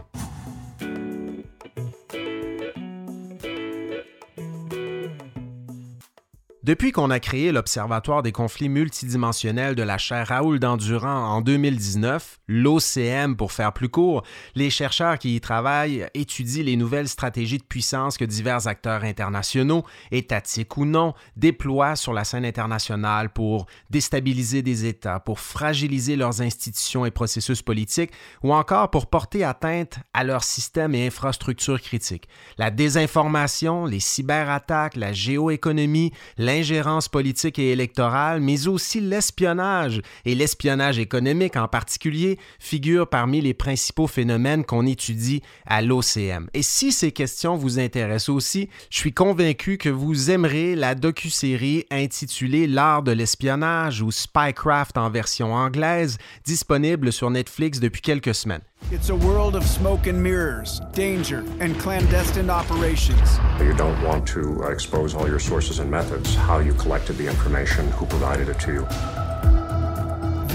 Depuis 6.63 6.93
qu'on 6.93 7.09
a 7.09 7.19
créé 7.19 7.51
l'Observatoire 7.51 8.23
des 8.23 8.31
conflits 8.31 8.69
multidimensionnels 8.69 9.75
de 9.75 9.83
la 9.83 9.97
chaire 9.97 10.29
Raoul 10.29 10.59
Dandurand 10.59 11.25
en 11.25 11.41
2019, 11.41 12.39
l'OCM 12.47 13.35
pour 13.35 13.51
faire 13.51 13.73
plus 13.73 13.89
court, 13.89 14.23
les 14.55 14.69
chercheurs 14.69 15.19
qui 15.19 15.35
y 15.35 15.41
travaillent 15.41 16.07
étudient 16.13 16.63
les 16.63 16.77
nouvelles 16.77 17.09
stratégies 17.09 17.57
de 17.57 17.65
puissance 17.65 18.17
que 18.17 18.23
divers 18.23 18.65
acteurs 18.67 19.03
internationaux, 19.03 19.83
étatiques 20.11 20.77
ou 20.77 20.85
non, 20.85 21.13
déploient 21.35 21.97
sur 21.97 22.13
la 22.13 22.23
scène 22.23 22.45
internationale 22.45 23.29
pour 23.29 23.65
déstabiliser 23.89 24.61
des 24.61 24.85
États, 24.85 25.19
pour 25.19 25.41
fragiliser 25.41 26.15
leurs 26.15 26.41
institutions 26.41 27.05
et 27.05 27.11
processus 27.11 27.61
politiques, 27.61 28.13
ou 28.41 28.53
encore 28.53 28.89
pour 28.89 29.07
porter 29.07 29.43
atteinte 29.43 29.99
à 30.13 30.23
leurs 30.23 30.45
systèmes 30.45 30.95
et 30.95 31.07
infrastructures 31.07 31.81
critiques. 31.81 32.29
La 32.57 32.71
désinformation, 32.71 33.85
les 33.85 33.99
cyberattaques, 33.99 34.95
la 34.95 35.11
géoéconomie, 35.11 36.13
l'ingérence 36.53 37.09
politique 37.09 37.57
et 37.57 37.71
électorale, 37.71 38.39
mais 38.39 38.67
aussi 38.67 38.99
l'espionnage, 38.99 40.01
et 40.23 40.35
l'espionnage 40.35 40.99
économique 40.99 41.55
en 41.55 41.67
particulier, 41.67 42.37
figurent 42.59 43.07
parmi 43.07 43.41
les 43.41 43.55
principaux 43.55 44.05
phénomènes 44.05 44.63
qu'on 44.63 44.85
étudie 44.85 45.41
à 45.65 45.81
l'OCM. 45.81 46.49
Et 46.53 46.61
si 46.61 46.91
ces 46.91 47.11
questions 47.11 47.55
vous 47.55 47.79
intéressent 47.79 48.29
aussi, 48.29 48.69
je 48.91 48.97
suis 48.99 49.13
convaincu 49.13 49.77
que 49.77 49.89
vous 49.89 50.29
aimerez 50.29 50.75
la 50.75 50.93
docu-série 50.93 51.85
intitulée 51.89 52.67
L'art 52.67 53.01
de 53.01 53.11
l'espionnage 53.11 54.01
ou 54.01 54.11
Spycraft 54.11 54.97
en 54.97 55.09
version 55.09 55.53
anglaise, 55.53 56.17
disponible 56.45 57.11
sur 57.11 57.31
Netflix 57.31 57.79
depuis 57.79 58.01
quelques 58.01 58.35
semaines. 58.35 58.61
It's 58.91 59.09
a 59.09 59.15
world 59.15 59.55
of 59.55 59.63
smoke 59.63 60.07
and 60.07 60.21
mirrors, 60.21 60.79
danger, 60.91 61.43
and 61.59 61.79
clandestine 61.79 62.49
operations. 62.49 63.37
You 63.59 63.73
don't 63.73 63.99
want 64.03 64.27
to 64.29 64.63
uh, 64.63 64.67
expose 64.67 65.15
all 65.15 65.27
your 65.27 65.39
sources 65.39 65.79
and 65.79 65.89
methods, 65.89 66.35
how 66.35 66.59
you 66.59 66.73
collected 66.73 67.13
the 67.13 67.25
information, 67.25 67.89
who 67.91 68.05
provided 68.05 68.49
it 68.49 68.59
to 68.59 68.73
you. 68.73 68.87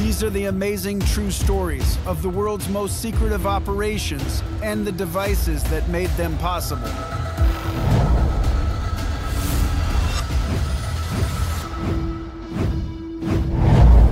These 0.03 0.23
are 0.23 0.31
the 0.31 0.45
amazing 0.45 1.01
true 1.01 1.31
stories 1.31 1.99
of 2.07 2.23
the 2.23 2.29
world's 2.29 2.69
most 2.69 3.01
secretive 3.01 3.47
operations 3.47 4.43
and 4.63 4.87
the 4.87 4.93
devices 4.93 5.65
that 5.65 5.89
made 5.89 6.11
them 6.11 6.37
possible. 6.39 6.87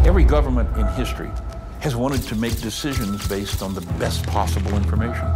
Every 0.05 0.25
government 0.25 0.75
in 0.77 0.87
history 0.95 1.31
has 1.83 1.95
wanted 1.97 2.27
to 2.29 2.37
make 2.37 2.61
decisions 2.61 3.27
based 3.29 3.63
on 3.63 3.75
the 3.75 3.85
best 3.99 4.27
possible 4.27 4.75
information. 4.75 5.27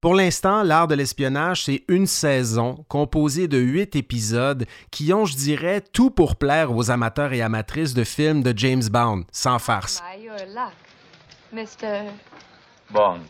Pour 0.00 0.14
l'instant, 0.14 0.62
l'art 0.62 0.86
de 0.86 0.94
l'espionnage, 0.94 1.64
c'est 1.64 1.82
une 1.88 2.06
saison 2.06 2.84
composée 2.88 3.48
de 3.48 3.58
huit 3.58 3.96
épisodes 3.96 4.66
qui 4.90 5.12
ont, 5.12 5.24
je 5.24 5.34
dirais, 5.34 5.80
tout 5.80 6.10
pour 6.10 6.36
plaire 6.36 6.72
aux 6.72 6.90
amateurs 6.90 7.32
et 7.32 7.42
amatrices 7.42 7.94
de 7.94 8.04
films 8.04 8.42
de 8.42 8.52
James 8.56 8.84
Bond, 8.88 9.24
sans 9.32 9.58
farce. 9.58 10.00
Why, 10.00 10.22
your 10.22 10.36
luck, 10.54 10.74
Mr. 11.52 12.10
Bond. 12.92 13.22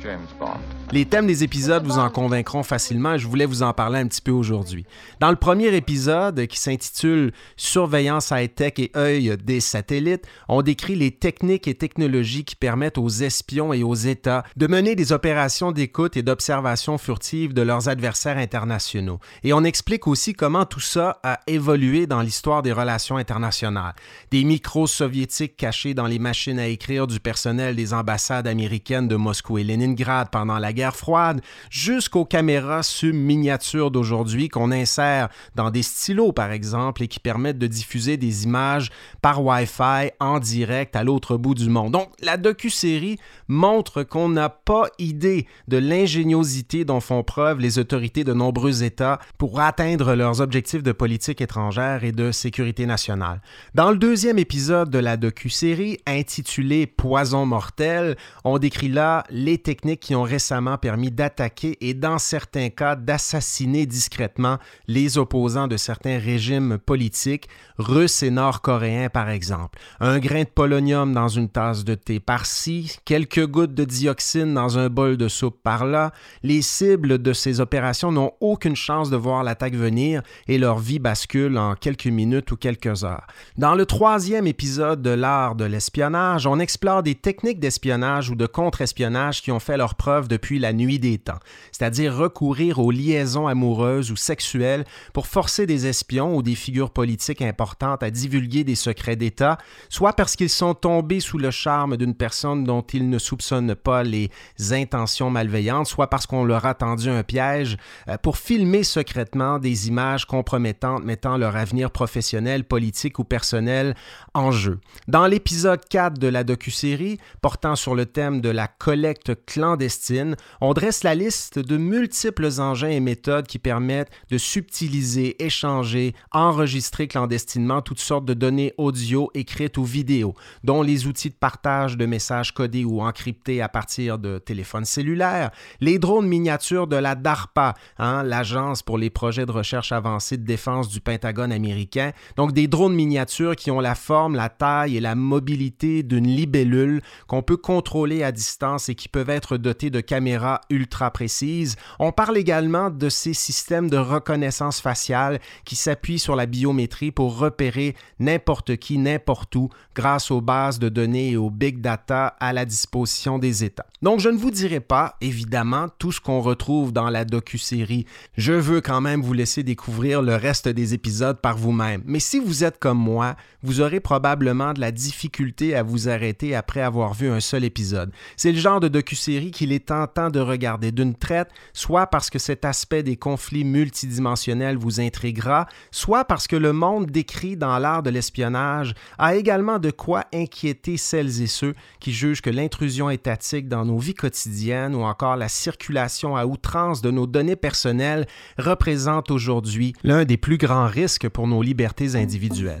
James 0.00 0.28
Bond. 0.38 0.75
Les 0.92 1.04
thèmes 1.04 1.26
des 1.26 1.42
épisodes 1.42 1.84
vous 1.84 1.98
en 1.98 2.10
convaincront 2.10 2.62
facilement 2.62 3.14
et 3.14 3.18
je 3.18 3.26
voulais 3.26 3.44
vous 3.44 3.64
en 3.64 3.72
parler 3.72 3.98
un 3.98 4.06
petit 4.06 4.20
peu 4.20 4.30
aujourd'hui. 4.30 4.86
Dans 5.18 5.30
le 5.30 5.36
premier 5.36 5.74
épisode, 5.74 6.46
qui 6.46 6.60
s'intitule 6.60 7.32
Surveillance 7.56 8.30
high-tech 8.30 8.74
et 8.78 8.92
œil 8.94 9.36
des 9.42 9.58
satellites, 9.58 10.24
on 10.48 10.62
décrit 10.62 10.94
les 10.94 11.10
techniques 11.10 11.66
et 11.66 11.74
technologies 11.74 12.44
qui 12.44 12.54
permettent 12.54 12.98
aux 12.98 13.08
espions 13.08 13.72
et 13.72 13.82
aux 13.82 13.96
États 13.96 14.44
de 14.56 14.68
mener 14.68 14.94
des 14.94 15.10
opérations 15.12 15.72
d'écoute 15.72 16.16
et 16.16 16.22
d'observation 16.22 16.98
furtive 16.98 17.52
de 17.52 17.62
leurs 17.62 17.88
adversaires 17.88 18.38
internationaux. 18.38 19.18
Et 19.42 19.52
on 19.52 19.64
explique 19.64 20.06
aussi 20.06 20.34
comment 20.34 20.66
tout 20.66 20.78
ça 20.78 21.18
a 21.24 21.40
évolué 21.48 22.06
dans 22.06 22.20
l'histoire 22.20 22.62
des 22.62 22.72
relations 22.72 23.16
internationales. 23.16 23.94
Des 24.30 24.44
micros 24.44 24.86
soviétiques 24.86 25.56
cachés 25.56 25.94
dans 25.94 26.06
les 26.06 26.20
machines 26.20 26.60
à 26.60 26.68
écrire 26.68 27.08
du 27.08 27.18
personnel 27.18 27.74
des 27.74 27.92
ambassades 27.92 28.46
américaines 28.46 29.08
de 29.08 29.16
Moscou 29.16 29.58
et 29.58 29.64
Leningrad 29.64 30.30
pendant 30.30 30.60
la 30.60 30.75
guerre 30.76 30.94
froide, 30.94 31.40
jusqu'aux 31.70 32.24
caméras 32.24 32.84
sub-miniatures 32.84 33.90
d'aujourd'hui 33.90 34.48
qu'on 34.48 34.70
insère 34.70 35.28
dans 35.56 35.70
des 35.70 35.82
stylos, 35.82 36.32
par 36.32 36.52
exemple, 36.52 37.02
et 37.02 37.08
qui 37.08 37.18
permettent 37.18 37.58
de 37.58 37.66
diffuser 37.66 38.16
des 38.16 38.44
images 38.44 38.90
par 39.22 39.44
Wi-Fi 39.44 40.12
en 40.20 40.38
direct 40.38 40.94
à 40.94 41.02
l'autre 41.02 41.36
bout 41.36 41.54
du 41.54 41.68
monde. 41.68 41.92
Donc, 41.92 42.10
la 42.22 42.36
docu-série 42.36 43.18
montre 43.48 44.04
qu'on 44.04 44.28
n'a 44.28 44.48
pas 44.50 44.84
idée 44.98 45.46
de 45.66 45.78
l'ingéniosité 45.78 46.84
dont 46.84 47.00
font 47.00 47.22
preuve 47.22 47.58
les 47.58 47.78
autorités 47.78 48.22
de 48.22 48.34
nombreux 48.34 48.84
États 48.84 49.18
pour 49.38 49.58
atteindre 49.60 50.14
leurs 50.14 50.40
objectifs 50.40 50.82
de 50.82 50.92
politique 50.92 51.40
étrangère 51.40 52.04
et 52.04 52.12
de 52.12 52.30
sécurité 52.30 52.86
nationale. 52.86 53.40
Dans 53.74 53.90
le 53.90 53.96
deuxième 53.96 54.38
épisode 54.38 54.90
de 54.90 54.98
la 54.98 55.16
docu-série, 55.16 55.98
intitulé 56.06 56.86
Poison 56.86 57.46
mortel, 57.46 58.16
on 58.44 58.58
décrit 58.58 58.88
là 58.88 59.24
les 59.30 59.58
techniques 59.58 60.00
qui 60.00 60.14
ont 60.14 60.22
récemment 60.22 60.65
permis 60.74 61.12
d'attaquer 61.12 61.76
et 61.80 61.94
dans 61.94 62.18
certains 62.18 62.68
cas 62.68 62.96
d'assassiner 62.96 63.86
discrètement 63.86 64.58
les 64.88 65.18
opposants 65.18 65.68
de 65.68 65.76
certains 65.76 66.18
régimes 66.18 66.78
politiques, 66.78 67.48
russes 67.78 68.22
et 68.22 68.30
nord-coréens 68.30 69.08
par 69.08 69.30
exemple. 69.30 69.78
Un 70.00 70.18
grain 70.18 70.42
de 70.42 70.48
polonium 70.48 71.12
dans 71.12 71.28
une 71.28 71.48
tasse 71.48 71.84
de 71.84 71.94
thé 71.94 72.20
par-ci, 72.20 72.98
quelques 73.04 73.46
gouttes 73.46 73.74
de 73.74 73.84
dioxine 73.84 74.52
dans 74.52 74.78
un 74.78 74.88
bol 74.88 75.16
de 75.16 75.28
soupe 75.28 75.62
par-là, 75.62 76.12
les 76.42 76.62
cibles 76.62 77.18
de 77.22 77.32
ces 77.32 77.60
opérations 77.60 78.10
n'ont 78.10 78.32
aucune 78.40 78.76
chance 78.76 79.10
de 79.10 79.16
voir 79.16 79.44
l'attaque 79.44 79.74
venir 79.74 80.22
et 80.48 80.58
leur 80.58 80.78
vie 80.78 80.98
bascule 80.98 81.56
en 81.58 81.74
quelques 81.74 82.06
minutes 82.06 82.50
ou 82.50 82.56
quelques 82.56 83.04
heures. 83.04 83.26
Dans 83.56 83.74
le 83.74 83.86
troisième 83.86 84.46
épisode 84.46 85.02
de 85.02 85.10
l'art 85.10 85.54
de 85.54 85.64
l'espionnage, 85.64 86.46
on 86.46 86.58
explore 86.58 87.02
des 87.02 87.14
techniques 87.14 87.60
d'espionnage 87.60 88.30
ou 88.30 88.34
de 88.34 88.46
contre-espionnage 88.46 89.42
qui 89.42 89.52
ont 89.52 89.60
fait 89.60 89.76
leur 89.76 89.94
preuve 89.94 90.28
depuis 90.28 90.55
la 90.58 90.72
nuit 90.72 90.98
des 90.98 91.18
temps, 91.18 91.38
c'est-à-dire 91.72 92.16
recourir 92.16 92.78
aux 92.78 92.90
liaisons 92.90 93.46
amoureuses 93.46 94.10
ou 94.10 94.16
sexuelles 94.16 94.84
pour 95.12 95.26
forcer 95.26 95.66
des 95.66 95.86
espions 95.86 96.36
ou 96.36 96.42
des 96.42 96.54
figures 96.54 96.90
politiques 96.90 97.42
importantes 97.42 98.02
à 98.02 98.10
divulguer 98.10 98.64
des 98.64 98.74
secrets 98.74 99.16
d'État, 99.16 99.58
soit 99.88 100.14
parce 100.14 100.36
qu'ils 100.36 100.50
sont 100.50 100.74
tombés 100.74 101.20
sous 101.20 101.38
le 101.38 101.50
charme 101.50 101.96
d'une 101.96 102.14
personne 102.14 102.64
dont 102.64 102.82
ils 102.82 103.08
ne 103.08 103.18
soupçonnent 103.18 103.74
pas 103.74 104.02
les 104.02 104.30
intentions 104.70 105.30
malveillantes, 105.30 105.86
soit 105.86 106.08
parce 106.08 106.26
qu'on 106.26 106.44
leur 106.44 106.66
a 106.66 106.74
tendu 106.74 107.08
un 107.08 107.22
piège 107.22 107.76
euh, 108.08 108.16
pour 108.18 108.38
filmer 108.38 108.82
secrètement 108.82 109.58
des 109.58 109.88
images 109.88 110.24
compromettantes 110.24 111.04
mettant 111.04 111.36
leur 111.36 111.56
avenir 111.56 111.90
professionnel, 111.90 112.64
politique 112.64 113.18
ou 113.18 113.24
personnel 113.24 113.94
en 114.34 114.50
jeu. 114.50 114.80
Dans 115.08 115.26
l'épisode 115.26 115.80
4 115.88 116.18
de 116.18 116.28
la 116.28 116.44
docu-série, 116.44 117.18
portant 117.40 117.76
sur 117.76 117.94
le 117.94 118.06
thème 118.06 118.40
de 118.40 118.48
la 118.48 118.68
collecte 118.68 119.32
clandestine, 119.46 120.36
on 120.60 120.72
dresse 120.72 121.02
la 121.02 121.14
liste 121.14 121.58
de 121.58 121.76
multiples 121.76 122.60
engins 122.60 122.88
et 122.88 123.00
méthodes 123.00 123.46
qui 123.46 123.58
permettent 123.58 124.10
de 124.30 124.38
subtiliser, 124.38 125.42
échanger, 125.44 126.14
enregistrer 126.32 127.08
clandestinement 127.08 127.82
toutes 127.82 128.00
sortes 128.00 128.24
de 128.24 128.34
données 128.34 128.72
audio, 128.78 129.30
écrites 129.34 129.78
ou 129.78 129.84
vidéo, 129.84 130.34
dont 130.64 130.82
les 130.82 131.06
outils 131.06 131.30
de 131.30 131.34
partage 131.34 131.96
de 131.96 132.06
messages 132.06 132.52
codés 132.52 132.84
ou 132.84 133.02
encryptés 133.02 133.62
à 133.62 133.68
partir 133.68 134.18
de 134.18 134.38
téléphones 134.38 134.84
cellulaires, 134.84 135.50
les 135.80 135.98
drones 135.98 136.26
miniatures 136.26 136.86
de 136.86 136.96
la 136.96 137.14
DARPA, 137.14 137.74
hein, 137.98 138.22
l'Agence 138.22 138.82
pour 138.82 138.98
les 138.98 139.10
projets 139.10 139.46
de 139.46 139.52
recherche 139.52 139.92
avancée 139.92 140.36
de 140.36 140.44
défense 140.44 140.88
du 140.88 141.00
Pentagone 141.00 141.52
américain, 141.52 142.12
donc 142.36 142.52
des 142.52 142.68
drones 142.68 142.94
miniatures 142.94 143.56
qui 143.56 143.70
ont 143.70 143.80
la 143.80 143.94
forme, 143.94 144.34
la 144.36 144.48
taille 144.48 144.96
et 144.96 145.00
la 145.00 145.14
mobilité 145.14 146.02
d'une 146.02 146.26
libellule 146.26 147.02
qu'on 147.26 147.42
peut 147.42 147.56
contrôler 147.56 148.22
à 148.22 148.32
distance 148.32 148.88
et 148.88 148.94
qui 148.94 149.08
peuvent 149.08 149.30
être 149.30 149.56
dotés 149.56 149.90
de 149.90 150.00
caméras 150.00 150.35
ultra 150.70 151.10
précises. 151.10 151.76
On 151.98 152.12
parle 152.12 152.36
également 152.36 152.90
de 152.90 153.08
ces 153.08 153.34
systèmes 153.34 153.90
de 153.90 153.96
reconnaissance 153.96 154.80
faciale 154.80 155.40
qui 155.64 155.76
s'appuient 155.76 156.18
sur 156.18 156.36
la 156.36 156.46
biométrie 156.46 157.10
pour 157.10 157.38
repérer 157.38 157.94
n'importe 158.18 158.76
qui, 158.76 158.98
n'importe 158.98 159.54
où, 159.56 159.68
grâce 159.94 160.30
aux 160.30 160.40
bases 160.40 160.78
de 160.78 160.88
données 160.88 161.30
et 161.30 161.36
aux 161.36 161.50
big 161.50 161.80
data 161.80 162.28
à 162.40 162.52
la 162.52 162.64
disposition 162.64 163.38
des 163.38 163.64
États. 163.64 163.86
Donc 164.02 164.20
je 164.20 164.28
ne 164.28 164.36
vous 164.36 164.50
dirai 164.50 164.80
pas, 164.80 165.16
évidemment, 165.20 165.86
tout 165.98 166.12
ce 166.12 166.20
qu'on 166.20 166.40
retrouve 166.40 166.92
dans 166.92 167.10
la 167.10 167.24
docu-série. 167.24 168.06
Je 168.36 168.52
veux 168.52 168.80
quand 168.80 169.00
même 169.00 169.22
vous 169.22 169.32
laisser 169.32 169.62
découvrir 169.62 170.22
le 170.22 170.36
reste 170.36 170.68
des 170.68 170.94
épisodes 170.94 171.40
par 171.40 171.56
vous-même. 171.56 172.02
Mais 172.04 172.20
si 172.20 172.38
vous 172.38 172.64
êtes 172.64 172.78
comme 172.78 172.98
moi, 172.98 173.36
vous 173.62 173.80
aurez 173.80 174.00
probablement 174.00 174.72
de 174.72 174.80
la 174.80 174.92
difficulté 174.92 175.74
à 175.74 175.82
vous 175.82 176.08
arrêter 176.08 176.54
après 176.54 176.82
avoir 176.82 177.14
vu 177.14 177.30
un 177.30 177.40
seul 177.40 177.64
épisode. 177.64 178.12
C'est 178.36 178.52
le 178.52 178.58
genre 178.58 178.80
de 178.80 178.88
docu-série 178.88 179.50
qu'il 179.50 179.72
est 179.72 179.86
tentant 179.86 180.25
de 180.30 180.40
regarder 180.40 180.92
d'une 180.92 181.14
traite, 181.14 181.48
soit 181.72 182.06
parce 182.06 182.30
que 182.30 182.38
cet 182.38 182.64
aspect 182.64 183.02
des 183.02 183.16
conflits 183.16 183.64
multidimensionnels 183.64 184.76
vous 184.76 185.00
intriguera, 185.00 185.66
soit 185.90 186.24
parce 186.24 186.46
que 186.46 186.56
le 186.56 186.72
monde 186.72 187.06
décrit 187.06 187.56
dans 187.56 187.78
l'art 187.78 188.02
de 188.02 188.10
l'espionnage 188.10 188.94
a 189.18 189.34
également 189.34 189.78
de 189.78 189.90
quoi 189.90 190.24
inquiéter 190.32 190.96
celles 190.96 191.42
et 191.42 191.46
ceux 191.46 191.74
qui 192.00 192.12
jugent 192.12 192.42
que 192.42 192.50
l'intrusion 192.50 193.10
étatique 193.10 193.68
dans 193.68 193.84
nos 193.84 193.98
vies 193.98 194.14
quotidiennes 194.14 194.94
ou 194.94 195.02
encore 195.02 195.36
la 195.36 195.48
circulation 195.48 196.36
à 196.36 196.46
outrance 196.46 197.02
de 197.02 197.10
nos 197.10 197.26
données 197.26 197.56
personnelles 197.56 198.26
représente 198.58 199.30
aujourd'hui 199.30 199.94
l'un 200.02 200.24
des 200.24 200.36
plus 200.36 200.58
grands 200.58 200.86
risques 200.86 201.28
pour 201.28 201.46
nos 201.46 201.62
libertés 201.62 202.16
individuelles. 202.16 202.80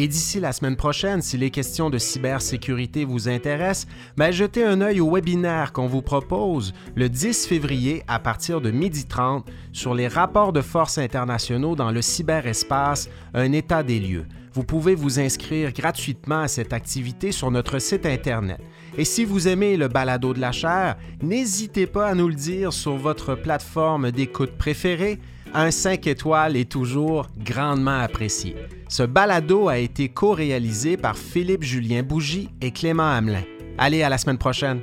Et 0.00 0.06
d'ici 0.06 0.38
la 0.38 0.52
semaine 0.52 0.76
prochaine, 0.76 1.22
si 1.22 1.36
les 1.36 1.50
questions 1.50 1.90
de 1.90 1.98
cybersécurité 1.98 3.04
vous 3.04 3.28
intéressent, 3.28 3.88
ben 4.16 4.30
jetez 4.30 4.62
un 4.62 4.80
œil 4.80 5.00
au 5.00 5.12
webinaire 5.12 5.72
qu'on 5.72 5.88
vous 5.88 6.02
propose 6.02 6.72
le 6.94 7.08
10 7.08 7.48
février 7.48 8.04
à 8.06 8.20
partir 8.20 8.60
de 8.60 8.70
12h30 8.70 9.42
sur 9.72 9.94
les 9.94 10.06
rapports 10.06 10.52
de 10.52 10.60
force 10.60 10.98
internationaux 10.98 11.74
dans 11.74 11.90
le 11.90 12.00
cyberespace, 12.00 13.10
un 13.34 13.50
état 13.50 13.82
des 13.82 13.98
lieux. 13.98 14.26
Vous 14.52 14.62
pouvez 14.62 14.94
vous 14.94 15.18
inscrire 15.18 15.72
gratuitement 15.72 16.42
à 16.42 16.48
cette 16.48 16.72
activité 16.72 17.32
sur 17.32 17.50
notre 17.50 17.80
site 17.80 18.06
Internet. 18.06 18.60
Et 18.96 19.04
si 19.04 19.24
vous 19.24 19.48
aimez 19.48 19.76
le 19.76 19.88
balado 19.88 20.32
de 20.32 20.40
la 20.40 20.52
chair, 20.52 20.96
n'hésitez 21.22 21.88
pas 21.88 22.06
à 22.06 22.14
nous 22.14 22.28
le 22.28 22.34
dire 22.36 22.72
sur 22.72 22.96
votre 22.96 23.34
plateforme 23.34 24.12
d'écoute 24.12 24.52
préférée 24.52 25.18
un 25.54 25.70
5 25.70 26.06
étoiles 26.06 26.56
est 26.56 26.70
toujours 26.70 27.28
grandement 27.38 28.00
apprécié. 28.00 28.56
Ce 28.88 29.02
balado 29.02 29.68
a 29.68 29.78
été 29.78 30.08
co-réalisé 30.08 30.96
par 30.96 31.16
Philippe 31.16 31.62
Julien 31.62 32.02
Bougie 32.02 32.48
et 32.60 32.70
Clément 32.70 33.10
Hamelin. 33.10 33.42
Allez, 33.76 34.02
à 34.02 34.08
la 34.08 34.18
semaine 34.18 34.38
prochaine! 34.38 34.80